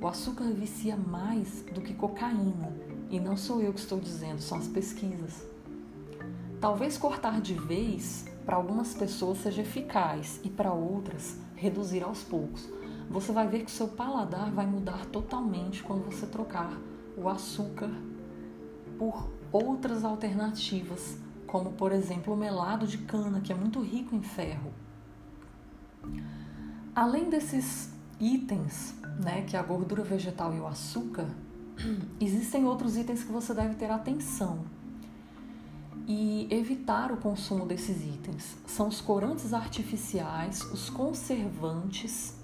O 0.00 0.06
açúcar 0.08 0.44
vicia 0.44 0.96
mais 0.96 1.62
do 1.74 1.82
que 1.82 1.92
cocaína, 1.92 2.72
e 3.10 3.20
não 3.20 3.36
sou 3.36 3.60
eu 3.60 3.72
que 3.72 3.80
estou 3.80 4.00
dizendo, 4.00 4.40
são 4.40 4.56
as 4.56 4.66
pesquisas. 4.66 5.46
Talvez 6.58 6.96
cortar 6.96 7.40
de 7.40 7.54
vez 7.54 8.24
para 8.48 8.56
algumas 8.56 8.94
pessoas 8.94 9.42
seja 9.42 9.60
eficaz 9.60 10.40
e 10.42 10.48
para 10.48 10.72
outras 10.72 11.36
reduzir 11.54 12.02
aos 12.02 12.22
poucos. 12.22 12.66
Você 13.10 13.30
vai 13.30 13.46
ver 13.46 13.58
que 13.58 13.66
o 13.66 13.70
seu 13.70 13.88
paladar 13.88 14.50
vai 14.50 14.64
mudar 14.64 15.04
totalmente 15.12 15.82
quando 15.82 16.06
você 16.06 16.24
trocar 16.26 16.72
o 17.14 17.28
açúcar 17.28 17.90
por 18.98 19.28
outras 19.52 20.02
alternativas, 20.02 21.18
como 21.46 21.72
por 21.72 21.92
exemplo 21.92 22.32
o 22.32 22.36
melado 22.38 22.86
de 22.86 22.96
cana, 22.96 23.42
que 23.42 23.52
é 23.52 23.54
muito 23.54 23.82
rico 23.82 24.16
em 24.16 24.22
ferro. 24.22 24.72
Além 26.94 27.28
desses 27.28 27.92
itens, 28.18 28.94
né, 29.22 29.42
que 29.42 29.58
é 29.58 29.60
a 29.60 29.62
gordura 29.62 30.02
vegetal 30.02 30.54
e 30.54 30.58
o 30.58 30.66
açúcar, 30.66 31.28
existem 32.18 32.64
outros 32.64 32.96
itens 32.96 33.22
que 33.22 33.30
você 33.30 33.52
deve 33.52 33.74
ter 33.74 33.90
atenção. 33.90 34.77
E 36.08 36.48
evitar 36.50 37.12
o 37.12 37.18
consumo 37.18 37.66
desses 37.66 38.02
itens. 38.02 38.56
São 38.66 38.88
os 38.88 38.98
corantes 38.98 39.52
artificiais, 39.52 40.62
os 40.72 40.88
conservantes, 40.88 42.34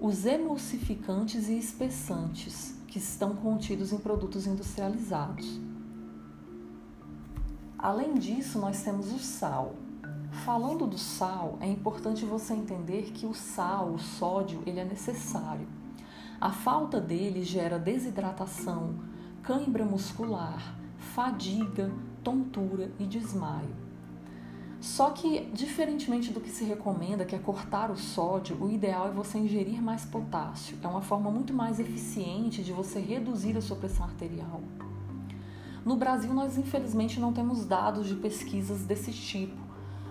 os 0.00 0.26
emulsificantes 0.26 1.48
e 1.48 1.56
espessantes 1.56 2.74
que 2.88 2.98
estão 2.98 3.36
contidos 3.36 3.92
em 3.92 3.98
produtos 3.98 4.44
industrializados. 4.44 5.60
Além 7.78 8.14
disso, 8.14 8.58
nós 8.58 8.82
temos 8.82 9.12
o 9.12 9.20
sal. 9.20 9.76
Falando 10.44 10.84
do 10.84 10.98
sal, 10.98 11.56
é 11.60 11.68
importante 11.68 12.24
você 12.24 12.54
entender 12.54 13.12
que 13.12 13.24
o 13.24 13.32
sal, 13.32 13.92
o 13.92 13.98
sódio, 14.00 14.64
ele 14.66 14.80
é 14.80 14.84
necessário. 14.84 15.68
A 16.40 16.50
falta 16.50 17.00
dele 17.00 17.44
gera 17.44 17.78
desidratação, 17.78 18.96
cãibra 19.46 19.84
muscular, 19.84 20.74
fadiga, 20.98 21.92
tontura 22.24 22.90
e 22.98 23.06
desmaio. 23.06 23.76
Só 24.80 25.10
que, 25.10 25.48
diferentemente 25.54 26.32
do 26.32 26.40
que 26.40 26.50
se 26.50 26.64
recomenda, 26.64 27.24
que 27.24 27.36
é 27.36 27.38
cortar 27.38 27.92
o 27.92 27.96
sódio, 27.96 28.60
o 28.60 28.68
ideal 28.68 29.06
é 29.06 29.12
você 29.12 29.38
ingerir 29.38 29.80
mais 29.80 30.04
potássio. 30.04 30.76
É 30.82 30.88
uma 30.88 31.00
forma 31.00 31.30
muito 31.30 31.54
mais 31.54 31.78
eficiente 31.78 32.60
de 32.60 32.72
você 32.72 32.98
reduzir 32.98 33.56
a 33.56 33.60
sua 33.60 33.76
pressão 33.76 34.06
arterial. 34.06 34.60
No 35.84 35.94
Brasil, 35.94 36.34
nós 36.34 36.58
infelizmente 36.58 37.20
não 37.20 37.32
temos 37.32 37.64
dados 37.64 38.08
de 38.08 38.16
pesquisas 38.16 38.82
desse 38.82 39.12
tipo, 39.12 39.62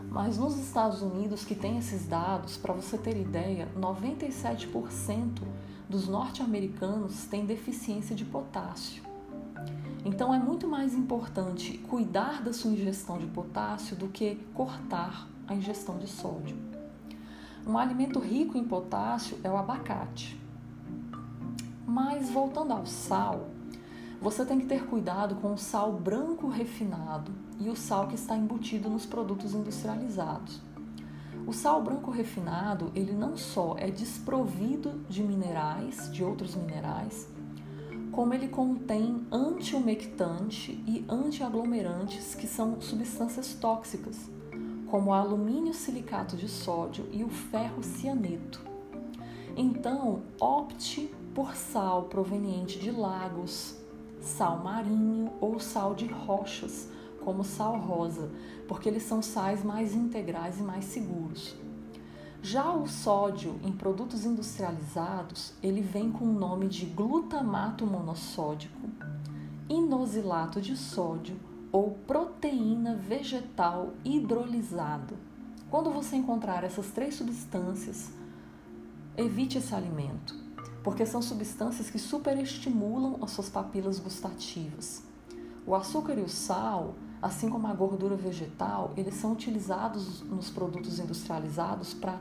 mas 0.09 0.37
nos 0.37 0.57
Estados 0.57 1.01
Unidos, 1.01 1.43
que 1.43 1.55
tem 1.55 1.77
esses 1.77 2.07
dados, 2.07 2.55
para 2.55 2.73
você 2.73 2.97
ter 2.97 3.17
ideia, 3.17 3.67
97% 3.77 5.41
dos 5.89 6.07
norte-americanos 6.07 7.25
têm 7.25 7.45
deficiência 7.45 8.15
de 8.15 8.23
potássio. 8.23 9.04
Então 10.05 10.31
é 10.31 10.37
muito 10.37 10.67
mais 10.67 10.93
importante 10.93 11.79
cuidar 11.89 12.43
da 12.43 12.53
sua 12.53 12.69
ingestão 12.69 13.17
de 13.17 13.25
potássio 13.25 13.95
do 13.95 14.07
que 14.07 14.35
cortar 14.53 15.27
a 15.47 15.55
ingestão 15.55 15.97
de 15.97 16.07
sódio. 16.07 16.55
Um 17.65 17.75
alimento 17.75 18.19
rico 18.19 18.55
em 18.55 18.63
potássio 18.63 19.39
é 19.43 19.49
o 19.49 19.57
abacate. 19.57 20.39
Mas 21.87 22.29
voltando 22.29 22.71
ao 22.71 22.85
sal, 22.85 23.47
você 24.21 24.45
tem 24.45 24.59
que 24.59 24.67
ter 24.67 24.85
cuidado 24.85 25.37
com 25.37 25.55
o 25.55 25.57
sal 25.57 25.91
branco 25.93 26.47
refinado 26.49 27.31
e 27.59 27.67
o 27.67 27.75
sal 27.75 28.07
que 28.07 28.13
está 28.13 28.37
embutido 28.37 28.87
nos 28.87 29.07
produtos 29.07 29.55
industrializados. 29.55 30.61
O 31.47 31.53
sal 31.53 31.81
branco 31.81 32.11
refinado, 32.11 32.91
ele 32.93 33.13
não 33.13 33.35
só 33.35 33.75
é 33.79 33.89
desprovido 33.89 35.03
de 35.09 35.23
minerais, 35.23 36.11
de 36.11 36.23
outros 36.23 36.53
minerais, 36.53 37.27
como 38.15 38.33
ele 38.33 38.47
contém 38.47 39.27
antiumectante 39.29 40.71
e 40.87 41.03
antiaglomerantes, 41.09 42.33
que 42.33 42.47
são 42.47 42.79
substâncias 42.79 43.53
tóxicas, 43.55 44.29
como 44.89 45.09
o 45.09 45.13
alumínio 45.13 45.73
silicato 45.73 46.37
de 46.37 46.47
sódio 46.47 47.05
e 47.11 47.25
o 47.25 47.29
ferro 47.29 47.83
cianeto. 47.83 48.61
Então, 49.57 50.21
opte 50.39 51.13
por 51.33 51.57
sal 51.57 52.03
proveniente 52.03 52.79
de 52.79 52.89
lagos, 52.89 53.75
sal 54.21 54.63
marinho 54.63 55.33
ou 55.41 55.59
sal 55.59 55.93
de 55.93 56.05
rochas, 56.05 56.87
como 57.19 57.43
sal 57.43 57.77
rosa, 57.77 58.31
porque 58.65 58.87
eles 58.87 59.03
são 59.03 59.21
sais 59.21 59.61
mais 59.61 59.93
integrais 59.93 60.57
e 60.57 60.63
mais 60.63 60.85
seguros. 60.85 61.53
Já 62.45 62.71
o 62.71 62.85
sódio 62.85 63.59
em 63.63 63.71
produtos 63.71 64.23
industrializados, 64.23 65.53
ele 65.63 65.81
vem 65.81 66.11
com 66.11 66.25
o 66.25 66.39
nome 66.39 66.67
de 66.67 66.85
glutamato 66.85 67.87
monossódico, 67.87 68.87
inosilato 69.67 70.61
de 70.61 70.77
sódio 70.77 71.39
ou 71.71 71.97
proteína 72.05 72.95
vegetal 72.95 73.93
hidrolisada. 74.05 75.15
Quando 75.71 75.89
você 75.89 76.17
encontrar 76.17 76.63
essas 76.63 76.91
três 76.91 77.15
substâncias, 77.15 78.11
evite 79.17 79.57
esse 79.57 79.73
alimento, 79.73 80.35
porque 80.83 81.03
são 81.03 81.23
substâncias 81.23 81.89
que 81.89 81.97
superestimulam 81.97 83.17
as 83.23 83.31
suas 83.31 83.49
papilas 83.49 83.97
gustativas. 83.97 85.03
O 85.65 85.73
açúcar 85.73 86.19
e 86.19 86.21
o 86.21 86.29
sal 86.29 86.93
assim 87.25 87.49
como 87.49 87.65
a 87.65 87.73
gordura 87.73 88.15
vegetal, 88.15 88.93
eles 88.95 89.15
são 89.15 89.31
utilizados 89.31 90.21
nos 90.21 90.51
produtos 90.51 90.99
industrializados 90.99 91.91
para 91.91 92.19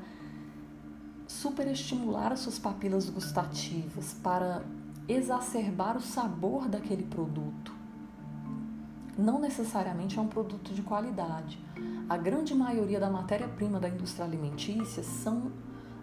superestimular 1.29 2.33
as 2.33 2.41
suas 2.41 2.59
papilas 2.59 3.11
gustativas, 3.11 4.15
para 4.23 4.63
exacerbar 5.07 5.99
o 5.99 6.01
sabor 6.01 6.69
daquele 6.69 7.03
produto. 7.03 7.71
Não 9.19 9.39
necessariamente 9.39 10.19
é 10.19 10.23
um 10.23 10.27
produto 10.27 10.73
de 10.73 10.81
qualidade. 10.81 11.63
A 12.09 12.17
grande 12.17 12.55
maioria 12.55 12.99
da 12.99 13.11
matéria-prima 13.11 13.79
da 13.79 13.91
indústria 13.91 14.25
alimentícia 14.25 15.03
são 15.03 15.53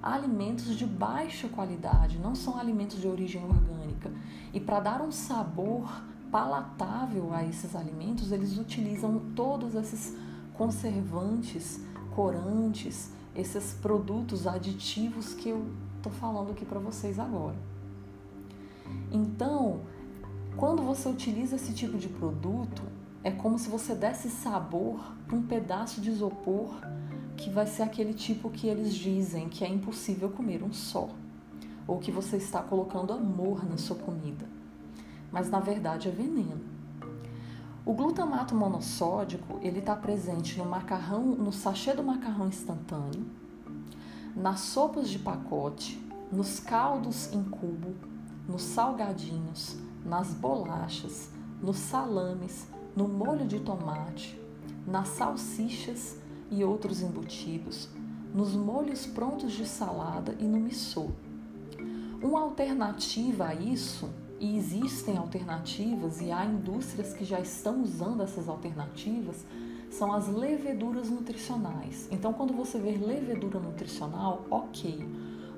alimentos 0.01 0.77
de 0.77 0.85
baixa 0.85 1.47
qualidade, 1.47 2.19
não 2.19 2.35
são 2.35 2.55
alimentos 2.55 3.01
de 3.01 3.07
origem 3.07 3.43
orgânica. 3.43 4.11
E 4.53 4.59
para 4.59 4.79
dar 4.79 5.01
um 5.01 5.11
sabor 5.11 5.89
palatável 6.31 7.33
a 7.33 7.43
esses 7.43 7.75
alimentos, 7.75 8.31
eles 8.31 8.57
utilizam 8.57 9.19
todos 9.35 9.75
esses 9.75 10.15
conservantes, 10.53 11.81
corantes, 12.15 13.11
esses 13.35 13.73
produtos 13.73 14.47
aditivos 14.47 15.33
que 15.33 15.49
eu 15.49 15.65
estou 15.97 16.11
falando 16.11 16.51
aqui 16.51 16.65
para 16.65 16.79
vocês 16.79 17.19
agora. 17.19 17.57
Então, 19.11 19.81
quando 20.55 20.81
você 20.81 21.09
utiliza 21.09 21.57
esse 21.57 21.73
tipo 21.73 21.97
de 21.97 22.07
produto, 22.07 22.81
é 23.23 23.29
como 23.29 23.59
se 23.59 23.69
você 23.69 23.93
desse 23.93 24.29
sabor 24.29 24.99
para 25.27 25.35
um 25.35 25.43
pedaço 25.43 25.99
de 25.99 26.09
isopor 26.09 26.73
que 27.35 27.49
vai 27.49 27.67
ser 27.67 27.83
aquele 27.83 28.13
tipo 28.13 28.49
que 28.49 28.67
eles 28.67 28.93
dizem 28.93 29.49
que 29.49 29.63
é 29.63 29.67
impossível 29.67 30.29
comer 30.29 30.63
um 30.63 30.71
só, 30.71 31.09
ou 31.87 31.99
que 31.99 32.11
você 32.11 32.37
está 32.37 32.61
colocando 32.61 33.13
amor 33.13 33.67
na 33.67 33.77
sua 33.77 33.95
comida 33.95 34.60
mas 35.31 35.49
na 35.49 35.59
verdade 35.59 36.07
é 36.07 36.11
veneno. 36.11 36.61
O 37.83 37.93
glutamato 37.93 38.53
monossódico 38.53 39.59
ele 39.61 39.79
está 39.79 39.95
presente 39.95 40.57
no 40.57 40.65
macarrão, 40.65 41.23
no 41.23 41.51
sachê 41.51 41.93
do 41.93 42.03
macarrão 42.03 42.47
instantâneo, 42.47 43.25
nas 44.35 44.59
sopas 44.59 45.09
de 45.09 45.17
pacote, 45.17 45.99
nos 46.31 46.59
caldos 46.59 47.33
em 47.33 47.43
cubo, 47.43 47.95
nos 48.47 48.61
salgadinhos, 48.61 49.77
nas 50.05 50.33
bolachas, 50.33 51.31
nos 51.61 51.77
salames, 51.77 52.67
no 52.95 53.07
molho 53.07 53.47
de 53.47 53.59
tomate, 53.59 54.39
nas 54.85 55.07
salsichas 55.09 56.17
e 56.49 56.63
outros 56.63 57.01
embutidos, 57.01 57.89
nos 58.33 58.53
molhos 58.53 59.05
prontos 59.05 59.53
de 59.53 59.65
salada 59.65 60.35
e 60.39 60.43
no 60.43 60.59
missô. 60.59 61.09
Uma 62.21 62.41
alternativa 62.41 63.47
a 63.47 63.55
isso 63.55 64.09
e 64.41 64.57
existem 64.57 65.17
alternativas 65.17 66.19
e 66.19 66.31
há 66.31 66.43
indústrias 66.43 67.13
que 67.13 67.23
já 67.23 67.39
estão 67.39 67.83
usando 67.83 68.23
essas 68.23 68.49
alternativas, 68.49 69.45
são 69.91 70.11
as 70.11 70.27
leveduras 70.27 71.11
nutricionais. 71.11 72.07
Então, 72.09 72.33
quando 72.33 72.51
você 72.51 72.79
vê 72.79 72.93
levedura 72.93 73.59
nutricional, 73.59 74.43
ok. 74.49 75.07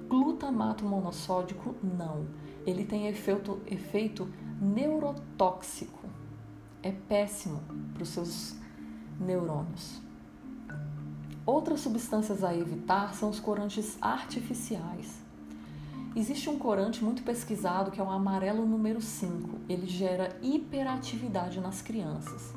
Glutamato 0.10 0.84
monossódico, 0.84 1.74
não. 1.82 2.28
Ele 2.68 2.84
tem 2.84 3.08
efeito, 3.08 3.62
efeito 3.66 4.30
neurotóxico. 4.62 6.04
É 6.82 6.92
péssimo 6.92 7.62
para 7.94 8.04
os 8.04 8.10
seus 8.10 8.54
neurônios. 9.18 10.02
Outras 11.46 11.80
substâncias 11.80 12.44
a 12.44 12.54
evitar 12.54 13.14
são 13.14 13.30
os 13.30 13.40
corantes 13.40 13.98
artificiais. 14.02 15.23
Existe 16.16 16.48
um 16.48 16.60
corante 16.60 17.04
muito 17.04 17.24
pesquisado 17.24 17.90
que 17.90 18.00
é 18.00 18.04
o 18.04 18.10
amarelo 18.10 18.68
número 18.68 19.02
5. 19.02 19.62
Ele 19.68 19.88
gera 19.88 20.38
hiperatividade 20.44 21.60
nas 21.60 21.82
crianças. 21.82 22.54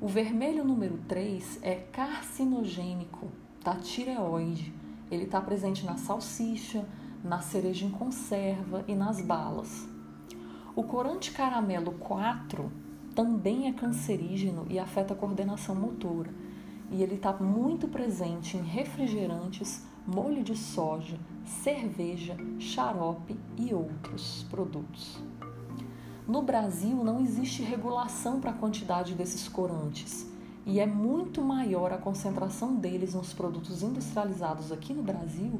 O 0.00 0.06
vermelho 0.06 0.64
número 0.64 0.96
3 1.08 1.58
é 1.62 1.74
carcinogênico 1.74 3.28
da 3.64 3.74
tireoide. 3.74 4.72
Ele 5.10 5.24
está 5.24 5.40
presente 5.40 5.84
na 5.84 5.96
salsicha, 5.96 6.86
na 7.24 7.40
cereja 7.40 7.84
em 7.84 7.90
conserva 7.90 8.84
e 8.86 8.94
nas 8.94 9.20
balas. 9.20 9.88
O 10.76 10.84
corante 10.84 11.32
caramelo 11.32 11.90
4 11.92 12.70
também 13.16 13.66
é 13.66 13.72
cancerígeno 13.72 14.64
e 14.70 14.78
afeta 14.78 15.12
a 15.12 15.16
coordenação 15.16 15.74
motora. 15.74 16.30
E 16.92 17.02
ele 17.02 17.16
está 17.16 17.32
muito 17.32 17.88
presente 17.88 18.56
em 18.56 18.62
refrigerantes, 18.62 19.84
molho 20.06 20.44
de 20.44 20.56
soja, 20.56 21.18
cerveja, 21.44 22.36
xarope 22.58 23.36
e 23.56 23.74
outros 23.74 24.46
produtos. 24.48 25.18
No 26.26 26.42
Brasil 26.42 27.02
não 27.02 27.20
existe 27.20 27.62
regulação 27.62 28.40
para 28.40 28.50
a 28.50 28.54
quantidade 28.54 29.14
desses 29.14 29.48
corantes 29.48 30.26
e 30.64 30.80
é 30.80 30.86
muito 30.86 31.42
maior 31.42 31.92
a 31.92 31.98
concentração 31.98 32.74
deles 32.74 33.14
nos 33.14 33.32
produtos 33.32 33.82
industrializados 33.82 34.72
aqui 34.72 34.92
no 34.92 35.02
Brasil 35.02 35.58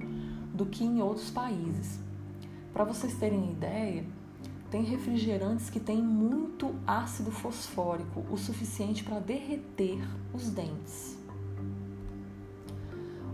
do 0.52 0.66
que 0.66 0.85
em 0.85 1.00
outros 1.00 1.30
países. 1.30 2.00
Para 2.72 2.85
vocês 2.85 3.14
terem 3.14 3.50
ideia, 3.50 4.04
tem 4.70 4.82
refrigerantes 4.82 5.70
que 5.70 5.78
têm 5.78 6.02
muito 6.02 6.74
ácido 6.87 7.30
fosfórico, 7.30 8.24
o 8.30 8.37
suficiente 8.37 9.04
para 9.04 9.20
derreter 9.20 9.98
os 10.35 10.50
dentes. 10.50 11.15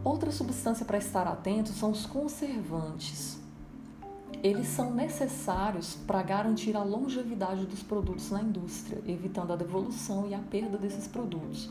Outra 0.05 0.33
substância 0.33 0.85
para 0.85 0.99
estar 0.99 1.29
atento 1.29 1.71
são 1.71 1.93
os 1.93 2.07
conservantes. 2.07 3.38
Eles 4.43 4.67
são 4.67 4.93
necessários 4.93 5.95
para 5.95 6.21
garantir 6.23 6.77
a 6.77 6.83
longevidade 6.83 7.67
dos 7.67 7.85
produtos 7.85 8.31
na 8.31 8.43
indústria, 8.43 9.01
evitando 9.07 9.53
a 9.53 9.57
devolução 9.57 10.27
e 10.29 10.35
a 10.35 10.41
perda 10.41 10.77
desses 10.77 11.07
produtos. 11.07 11.71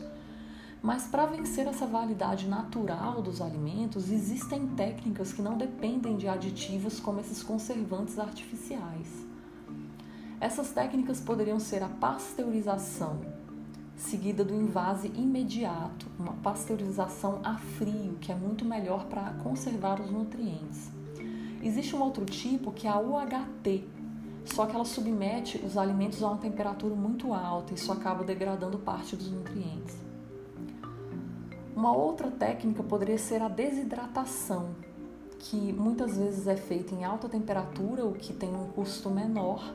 Mas 0.82 1.04
para 1.04 1.26
vencer 1.26 1.66
essa 1.66 1.86
validade 1.86 2.48
natural 2.48 3.20
dos 3.20 3.42
alimentos, 3.42 4.10
existem 4.10 4.66
técnicas 4.68 5.32
que 5.34 5.42
não 5.42 5.58
dependem 5.58 6.16
de 6.16 6.26
aditivos 6.26 6.98
como 6.98 7.20
esses 7.20 7.42
conservantes 7.42 8.18
artificiais. 8.18 9.26
Essas 10.40 10.70
técnicas 10.70 11.20
poderiam 11.20 11.60
ser 11.60 11.82
a 11.82 11.88
pasteurização, 11.88 13.20
seguida 14.02 14.44
do 14.44 14.54
invase 14.54 15.08
imediato, 15.14 16.06
uma 16.18 16.32
pasteurização 16.34 17.40
a 17.42 17.56
frio, 17.56 18.16
que 18.20 18.32
é 18.32 18.34
muito 18.34 18.64
melhor 18.64 19.06
para 19.06 19.32
conservar 19.42 20.00
os 20.00 20.10
nutrientes. 20.10 20.90
Existe 21.62 21.94
um 21.94 22.02
outro 22.02 22.24
tipo 22.24 22.72
que 22.72 22.86
é 22.86 22.90
a 22.90 22.98
UHT, 22.98 23.84
só 24.44 24.66
que 24.66 24.74
ela 24.74 24.84
submete 24.84 25.58
os 25.64 25.78
alimentos 25.78 26.22
a 26.22 26.28
uma 26.28 26.38
temperatura 26.38 26.94
muito 26.94 27.32
alta 27.32 27.72
e 27.72 27.76
isso 27.76 27.92
acaba 27.92 28.24
degradando 28.24 28.76
parte 28.78 29.14
dos 29.14 29.30
nutrientes. 29.30 29.96
Uma 31.74 31.96
outra 31.96 32.30
técnica 32.30 32.82
poderia 32.82 33.18
ser 33.18 33.40
a 33.40 33.48
desidratação, 33.48 34.74
que 35.38 35.72
muitas 35.72 36.16
vezes 36.16 36.46
é 36.46 36.56
feita 36.56 36.94
em 36.94 37.04
alta 37.04 37.28
temperatura, 37.28 38.04
o 38.04 38.12
que 38.12 38.32
tem 38.32 38.52
um 38.54 38.66
custo 38.72 39.08
menor, 39.08 39.74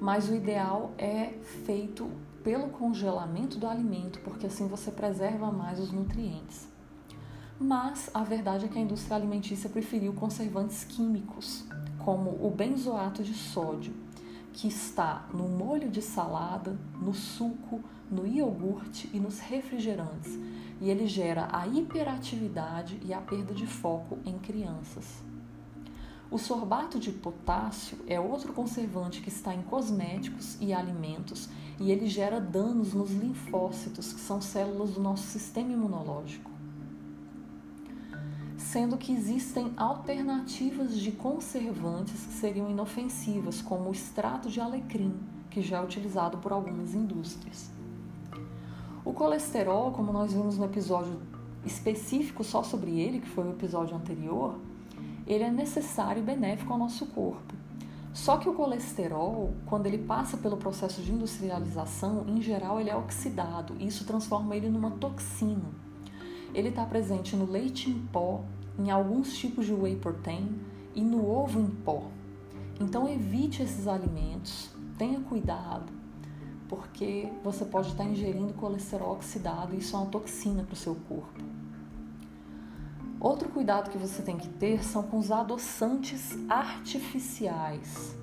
mas 0.00 0.28
o 0.28 0.34
ideal 0.34 0.92
é 0.98 1.34
feito 1.64 2.10
pelo 2.44 2.68
congelamento 2.68 3.58
do 3.58 3.66
alimento, 3.66 4.20
porque 4.20 4.46
assim 4.46 4.68
você 4.68 4.90
preserva 4.92 5.50
mais 5.50 5.80
os 5.80 5.90
nutrientes. 5.90 6.68
Mas 7.58 8.10
a 8.12 8.22
verdade 8.22 8.66
é 8.66 8.68
que 8.68 8.78
a 8.78 8.82
indústria 8.82 9.16
alimentícia 9.16 9.70
preferiu 9.70 10.12
conservantes 10.12 10.84
químicos, 10.84 11.64
como 11.98 12.30
o 12.46 12.50
benzoato 12.50 13.24
de 13.24 13.32
sódio, 13.32 13.94
que 14.52 14.68
está 14.68 15.26
no 15.32 15.48
molho 15.48 15.88
de 15.88 16.02
salada, 16.02 16.78
no 17.00 17.14
suco, 17.14 17.80
no 18.10 18.26
iogurte 18.26 19.08
e 19.14 19.18
nos 19.18 19.38
refrigerantes, 19.38 20.38
e 20.80 20.90
ele 20.90 21.06
gera 21.06 21.48
a 21.50 21.66
hiperatividade 21.66 23.00
e 23.02 23.14
a 23.14 23.20
perda 23.20 23.54
de 23.54 23.66
foco 23.66 24.18
em 24.24 24.38
crianças. 24.38 25.22
O 26.30 26.38
sorbato 26.38 26.98
de 26.98 27.12
potássio 27.12 27.98
é 28.06 28.18
outro 28.18 28.52
conservante 28.52 29.20
que 29.20 29.28
está 29.28 29.54
em 29.54 29.62
cosméticos 29.62 30.58
e 30.60 30.72
alimentos 30.72 31.48
e 31.80 31.90
ele 31.90 32.06
gera 32.06 32.40
danos 32.40 32.94
nos 32.94 33.10
linfócitos, 33.10 34.12
que 34.12 34.20
são 34.20 34.40
células 34.40 34.90
do 34.90 35.00
nosso 35.00 35.24
sistema 35.24 35.72
imunológico. 35.72 36.50
Sendo 38.56 38.96
que 38.96 39.12
existem 39.12 39.72
alternativas 39.76 40.98
de 40.98 41.12
conservantes 41.12 42.26
que 42.26 42.32
seriam 42.32 42.70
inofensivas, 42.70 43.60
como 43.60 43.88
o 43.88 43.92
extrato 43.92 44.48
de 44.48 44.60
alecrim, 44.60 45.14
que 45.50 45.60
já 45.60 45.78
é 45.78 45.84
utilizado 45.84 46.38
por 46.38 46.52
algumas 46.52 46.94
indústrias. 46.94 47.70
O 49.04 49.12
colesterol, 49.12 49.92
como 49.92 50.12
nós 50.12 50.32
vimos 50.32 50.56
no 50.56 50.64
episódio 50.64 51.20
específico 51.64 52.42
só 52.42 52.62
sobre 52.62 52.98
ele, 52.98 53.20
que 53.20 53.28
foi 53.28 53.46
o 53.46 53.50
episódio 53.50 53.96
anterior, 53.96 54.58
ele 55.26 55.44
é 55.44 55.50
necessário 55.50 56.20
e 56.20 56.24
benéfico 56.24 56.72
ao 56.72 56.78
nosso 56.78 57.06
corpo. 57.06 57.63
Só 58.14 58.36
que 58.36 58.48
o 58.48 58.54
colesterol, 58.54 59.52
quando 59.66 59.86
ele 59.86 59.98
passa 59.98 60.36
pelo 60.36 60.56
processo 60.56 61.02
de 61.02 61.12
industrialização, 61.12 62.24
em 62.28 62.40
geral 62.40 62.80
ele 62.80 62.88
é 62.88 62.94
oxidado 62.94 63.74
e 63.80 63.88
isso 63.88 64.04
transforma 64.04 64.54
ele 64.54 64.70
numa 64.70 64.92
toxina. 64.92 65.72
Ele 66.54 66.68
está 66.68 66.86
presente 66.86 67.34
no 67.34 67.44
leite 67.44 67.90
em 67.90 67.98
pó, 68.06 68.44
em 68.78 68.88
alguns 68.88 69.36
tipos 69.36 69.66
de 69.66 69.74
whey 69.74 69.96
protein 69.96 70.60
e 70.94 71.02
no 71.02 71.28
ovo 71.28 71.58
em 71.58 71.66
pó. 71.66 72.04
Então 72.80 73.08
evite 73.08 73.64
esses 73.64 73.88
alimentos, 73.88 74.70
tenha 74.96 75.18
cuidado, 75.18 75.92
porque 76.68 77.32
você 77.42 77.64
pode 77.64 77.88
estar 77.88 78.04
ingerindo 78.04 78.54
colesterol 78.54 79.14
oxidado 79.14 79.74
e 79.74 79.78
isso 79.78 79.96
é 79.96 79.98
uma 79.98 80.06
toxina 80.06 80.62
para 80.62 80.74
o 80.74 80.76
seu 80.76 80.94
corpo. 81.08 81.53
Outro 83.24 83.48
cuidado 83.48 83.88
que 83.88 83.96
você 83.96 84.20
tem 84.20 84.36
que 84.36 84.50
ter 84.50 84.84
são 84.84 85.02
com 85.02 85.16
os 85.16 85.32
adoçantes 85.32 86.36
artificiais. 86.46 88.14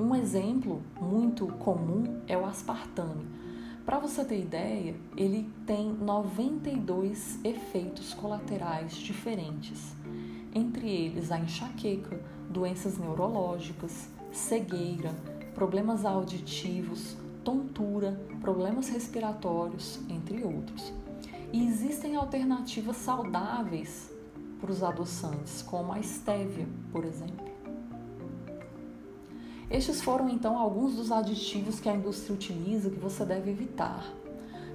Um 0.00 0.14
exemplo 0.14 0.82
muito 0.98 1.46
comum 1.58 2.22
é 2.26 2.38
o 2.38 2.46
aspartame. 2.46 3.26
Para 3.84 3.98
você 3.98 4.24
ter 4.24 4.40
ideia, 4.40 4.94
ele 5.14 5.52
tem 5.66 5.92
92 5.92 7.38
efeitos 7.44 8.14
colaterais 8.14 8.96
diferentes, 8.96 9.92
entre 10.54 10.88
eles 10.88 11.30
a 11.30 11.38
enxaqueca, 11.38 12.18
doenças 12.48 12.96
neurológicas, 12.96 14.08
cegueira, 14.32 15.14
problemas 15.54 16.06
auditivos, 16.06 17.14
tontura, 17.44 18.18
problemas 18.40 18.88
respiratórios, 18.88 20.00
entre 20.08 20.42
outros. 20.42 20.94
E 21.56 21.66
existem 21.68 22.16
alternativas 22.16 22.98
saudáveis 22.98 24.10
para 24.60 24.70
os 24.70 24.82
adoçantes, 24.82 25.62
como 25.62 25.90
a 25.90 25.98
estévia, 25.98 26.68
por 26.92 27.02
exemplo. 27.02 27.46
Estes 29.70 30.02
foram 30.02 30.28
então 30.28 30.58
alguns 30.58 30.96
dos 30.96 31.10
aditivos 31.10 31.80
que 31.80 31.88
a 31.88 31.94
indústria 31.94 32.34
utiliza 32.34 32.90
que 32.90 32.98
você 32.98 33.24
deve 33.24 33.52
evitar. 33.52 34.04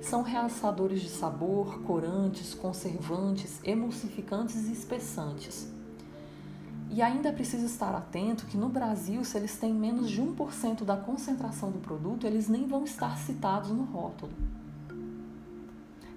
São 0.02 0.24
realçadores 0.24 1.02
de 1.02 1.10
sabor, 1.10 1.84
corantes, 1.84 2.56
conservantes, 2.56 3.60
emulsificantes 3.64 4.68
e 4.68 4.74
espessantes. 4.74 5.72
E 6.90 7.00
ainda 7.00 7.30
é 7.30 7.32
preciso 7.32 7.68
estar 7.68 7.94
atento 7.94 8.48
que 8.48 8.58
no 8.58 8.70
Brasil, 8.70 9.24
se 9.24 9.38
eles 9.38 9.56
têm 9.56 9.72
menos 9.72 10.10
de 10.10 10.20
1% 10.20 10.84
da 10.84 10.98
concentração 10.98 11.70
do 11.70 11.78
produto, 11.78 12.26
eles 12.26 12.50
nem 12.50 12.66
vão 12.66 12.84
estar 12.86 13.20
citados 13.20 13.70
no 13.70 13.84
rótulo. 13.84 14.34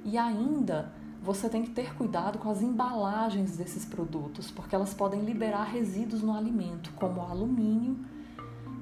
E 0.04 0.18
ainda 0.18 0.92
você 1.22 1.48
tem 1.48 1.62
que 1.62 1.70
ter 1.70 1.94
cuidado 1.94 2.38
com 2.38 2.50
as 2.50 2.60
embalagens 2.60 3.56
desses 3.56 3.86
produtos, 3.86 4.50
porque 4.50 4.74
elas 4.74 4.92
podem 4.92 5.24
liberar 5.24 5.64
resíduos 5.64 6.22
no 6.22 6.36
alimento, 6.36 6.92
como 6.92 7.22
o 7.22 7.24
alumínio, 7.24 7.96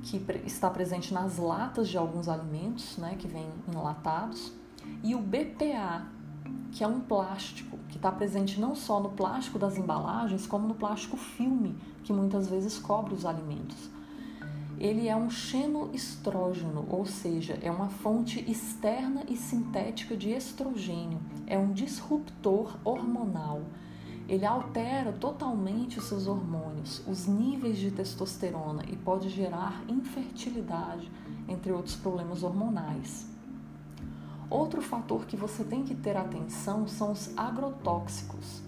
que 0.03 0.21
está 0.45 0.69
presente 0.69 1.15
nas 1.15 1.39
latas 1.39 1.89
de 1.89 1.97
alguns 1.97 2.29
alimentos, 2.29 2.97
né, 2.97 3.15
que 3.17 3.29
vêm 3.29 3.49
enlatados, 3.73 4.53
e 5.05 5.15
o 5.15 5.21
BPA, 5.21 6.07
que 6.73 6.83
é 6.83 6.89
um 6.89 6.99
plástico 6.99 7.79
que 7.89 7.97
está 7.97 8.11
presente 8.11 8.61
não 8.61 8.75
só 8.75 8.99
no 8.99 9.11
plástico 9.11 9.59
das 9.59 9.77
embalagens, 9.77 10.45
como 10.45 10.67
no 10.67 10.75
plástico 10.75 11.17
filme, 11.17 11.77
que 12.03 12.13
muitas 12.13 12.49
vezes 12.49 12.77
cobre 12.79 13.15
os 13.15 13.25
alimentos. 13.25 13.89
Ele 14.79 15.07
é 15.09 15.15
um 15.15 15.31
xenoestrógeno, 15.31 16.87
ou 16.89 17.07
seja, 17.07 17.59
é 17.63 17.71
uma 17.71 17.89
fonte 17.89 18.41
externa 18.51 19.23
e 19.29 19.37
sintética 19.37 20.17
de 20.17 20.31
estrogênio, 20.31 21.21
é 21.47 21.57
um 21.59 21.73
disruptor 21.73 22.77
hormonal. 22.85 23.63
Ele 24.29 24.47
altera 24.47 25.13
totalmente 25.13 25.99
os 25.99 26.05
seus 26.05 26.27
hormônios, 26.27 27.03
os 27.07 27.27
níveis 27.27 27.79
de 27.79 27.91
testosterona 27.91 28.85
e 28.89 28.97
pode 28.97 29.29
gerar 29.29 29.85
infertilidade, 29.89 31.11
entre 31.49 31.73
outros 31.73 31.97
problemas 31.97 32.43
hormonais. 32.43 33.27
Outro 34.49 34.83
fator 34.83 35.27
que 35.27 35.37
você 35.37 35.65
tem 35.65 35.83
que 35.83 35.95
ter 35.95 36.17
atenção 36.17 36.87
são 36.87 37.13
os 37.13 37.37
agrotóxicos. 37.37 38.63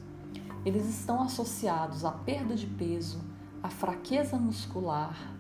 Eles 0.64 0.88
estão 0.88 1.22
associados 1.22 2.04
à 2.04 2.10
perda 2.10 2.54
de 2.54 2.66
peso, 2.66 3.20
à 3.62 3.68
fraqueza 3.68 4.38
muscular, 4.38 5.33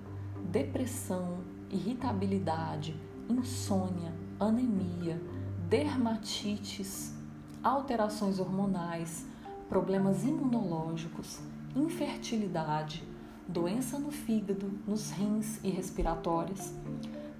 depressão, 0.54 1.38
irritabilidade, 1.68 2.94
insônia, 3.28 4.14
anemia, 4.38 5.20
dermatites, 5.68 7.12
alterações 7.60 8.38
hormonais, 8.38 9.26
problemas 9.68 10.22
imunológicos, 10.22 11.40
infertilidade, 11.74 13.02
doença 13.48 13.98
no 13.98 14.12
fígado, 14.12 14.70
nos 14.86 15.10
rins 15.10 15.58
e 15.64 15.70
respiratórios, 15.70 16.72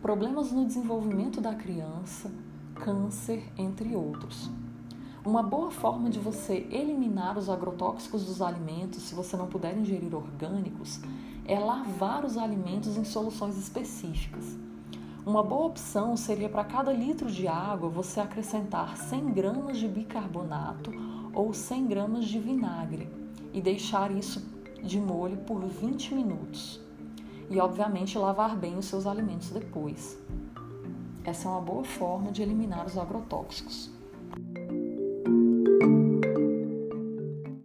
problemas 0.02 0.50
no 0.50 0.66
desenvolvimento 0.66 1.40
da 1.40 1.54
criança, 1.54 2.32
câncer, 2.74 3.48
entre 3.56 3.94
outros. 3.94 4.50
Uma 5.24 5.42
boa 5.42 5.70
forma 5.70 6.10
de 6.10 6.18
você 6.18 6.66
eliminar 6.68 7.38
os 7.38 7.48
agrotóxicos 7.48 8.24
dos 8.24 8.42
alimentos, 8.42 9.04
se 9.04 9.14
você 9.14 9.36
não 9.36 9.46
puder 9.46 9.78
ingerir 9.78 10.12
orgânicos, 10.16 11.00
é 11.46 11.58
lavar 11.58 12.24
os 12.24 12.36
alimentos 12.36 12.96
em 12.96 13.04
soluções 13.04 13.56
específicas. 13.58 14.56
Uma 15.26 15.42
boa 15.42 15.66
opção 15.66 16.16
seria 16.16 16.48
para 16.48 16.64
cada 16.64 16.92
litro 16.92 17.30
de 17.30 17.48
água 17.48 17.88
você 17.88 18.20
acrescentar 18.20 18.96
100 18.96 19.32
gramas 19.32 19.78
de 19.78 19.88
bicarbonato 19.88 20.90
ou 21.32 21.52
100 21.54 21.86
gramas 21.86 22.24
de 22.26 22.38
vinagre 22.38 23.08
e 23.52 23.60
deixar 23.60 24.10
isso 24.10 24.42
de 24.82 25.00
molho 25.00 25.38
por 25.38 25.64
20 25.64 26.14
minutos. 26.14 26.80
e, 27.50 27.60
obviamente, 27.60 28.18
lavar 28.18 28.56
bem 28.56 28.76
os 28.78 28.86
seus 28.86 29.06
alimentos 29.06 29.50
depois. 29.50 30.18
Essa 31.24 31.46
é 31.46 31.50
uma 31.50 31.60
boa 31.60 31.84
forma 31.84 32.32
de 32.32 32.42
eliminar 32.42 32.86
os 32.86 32.96
agrotóxicos. 32.96 33.93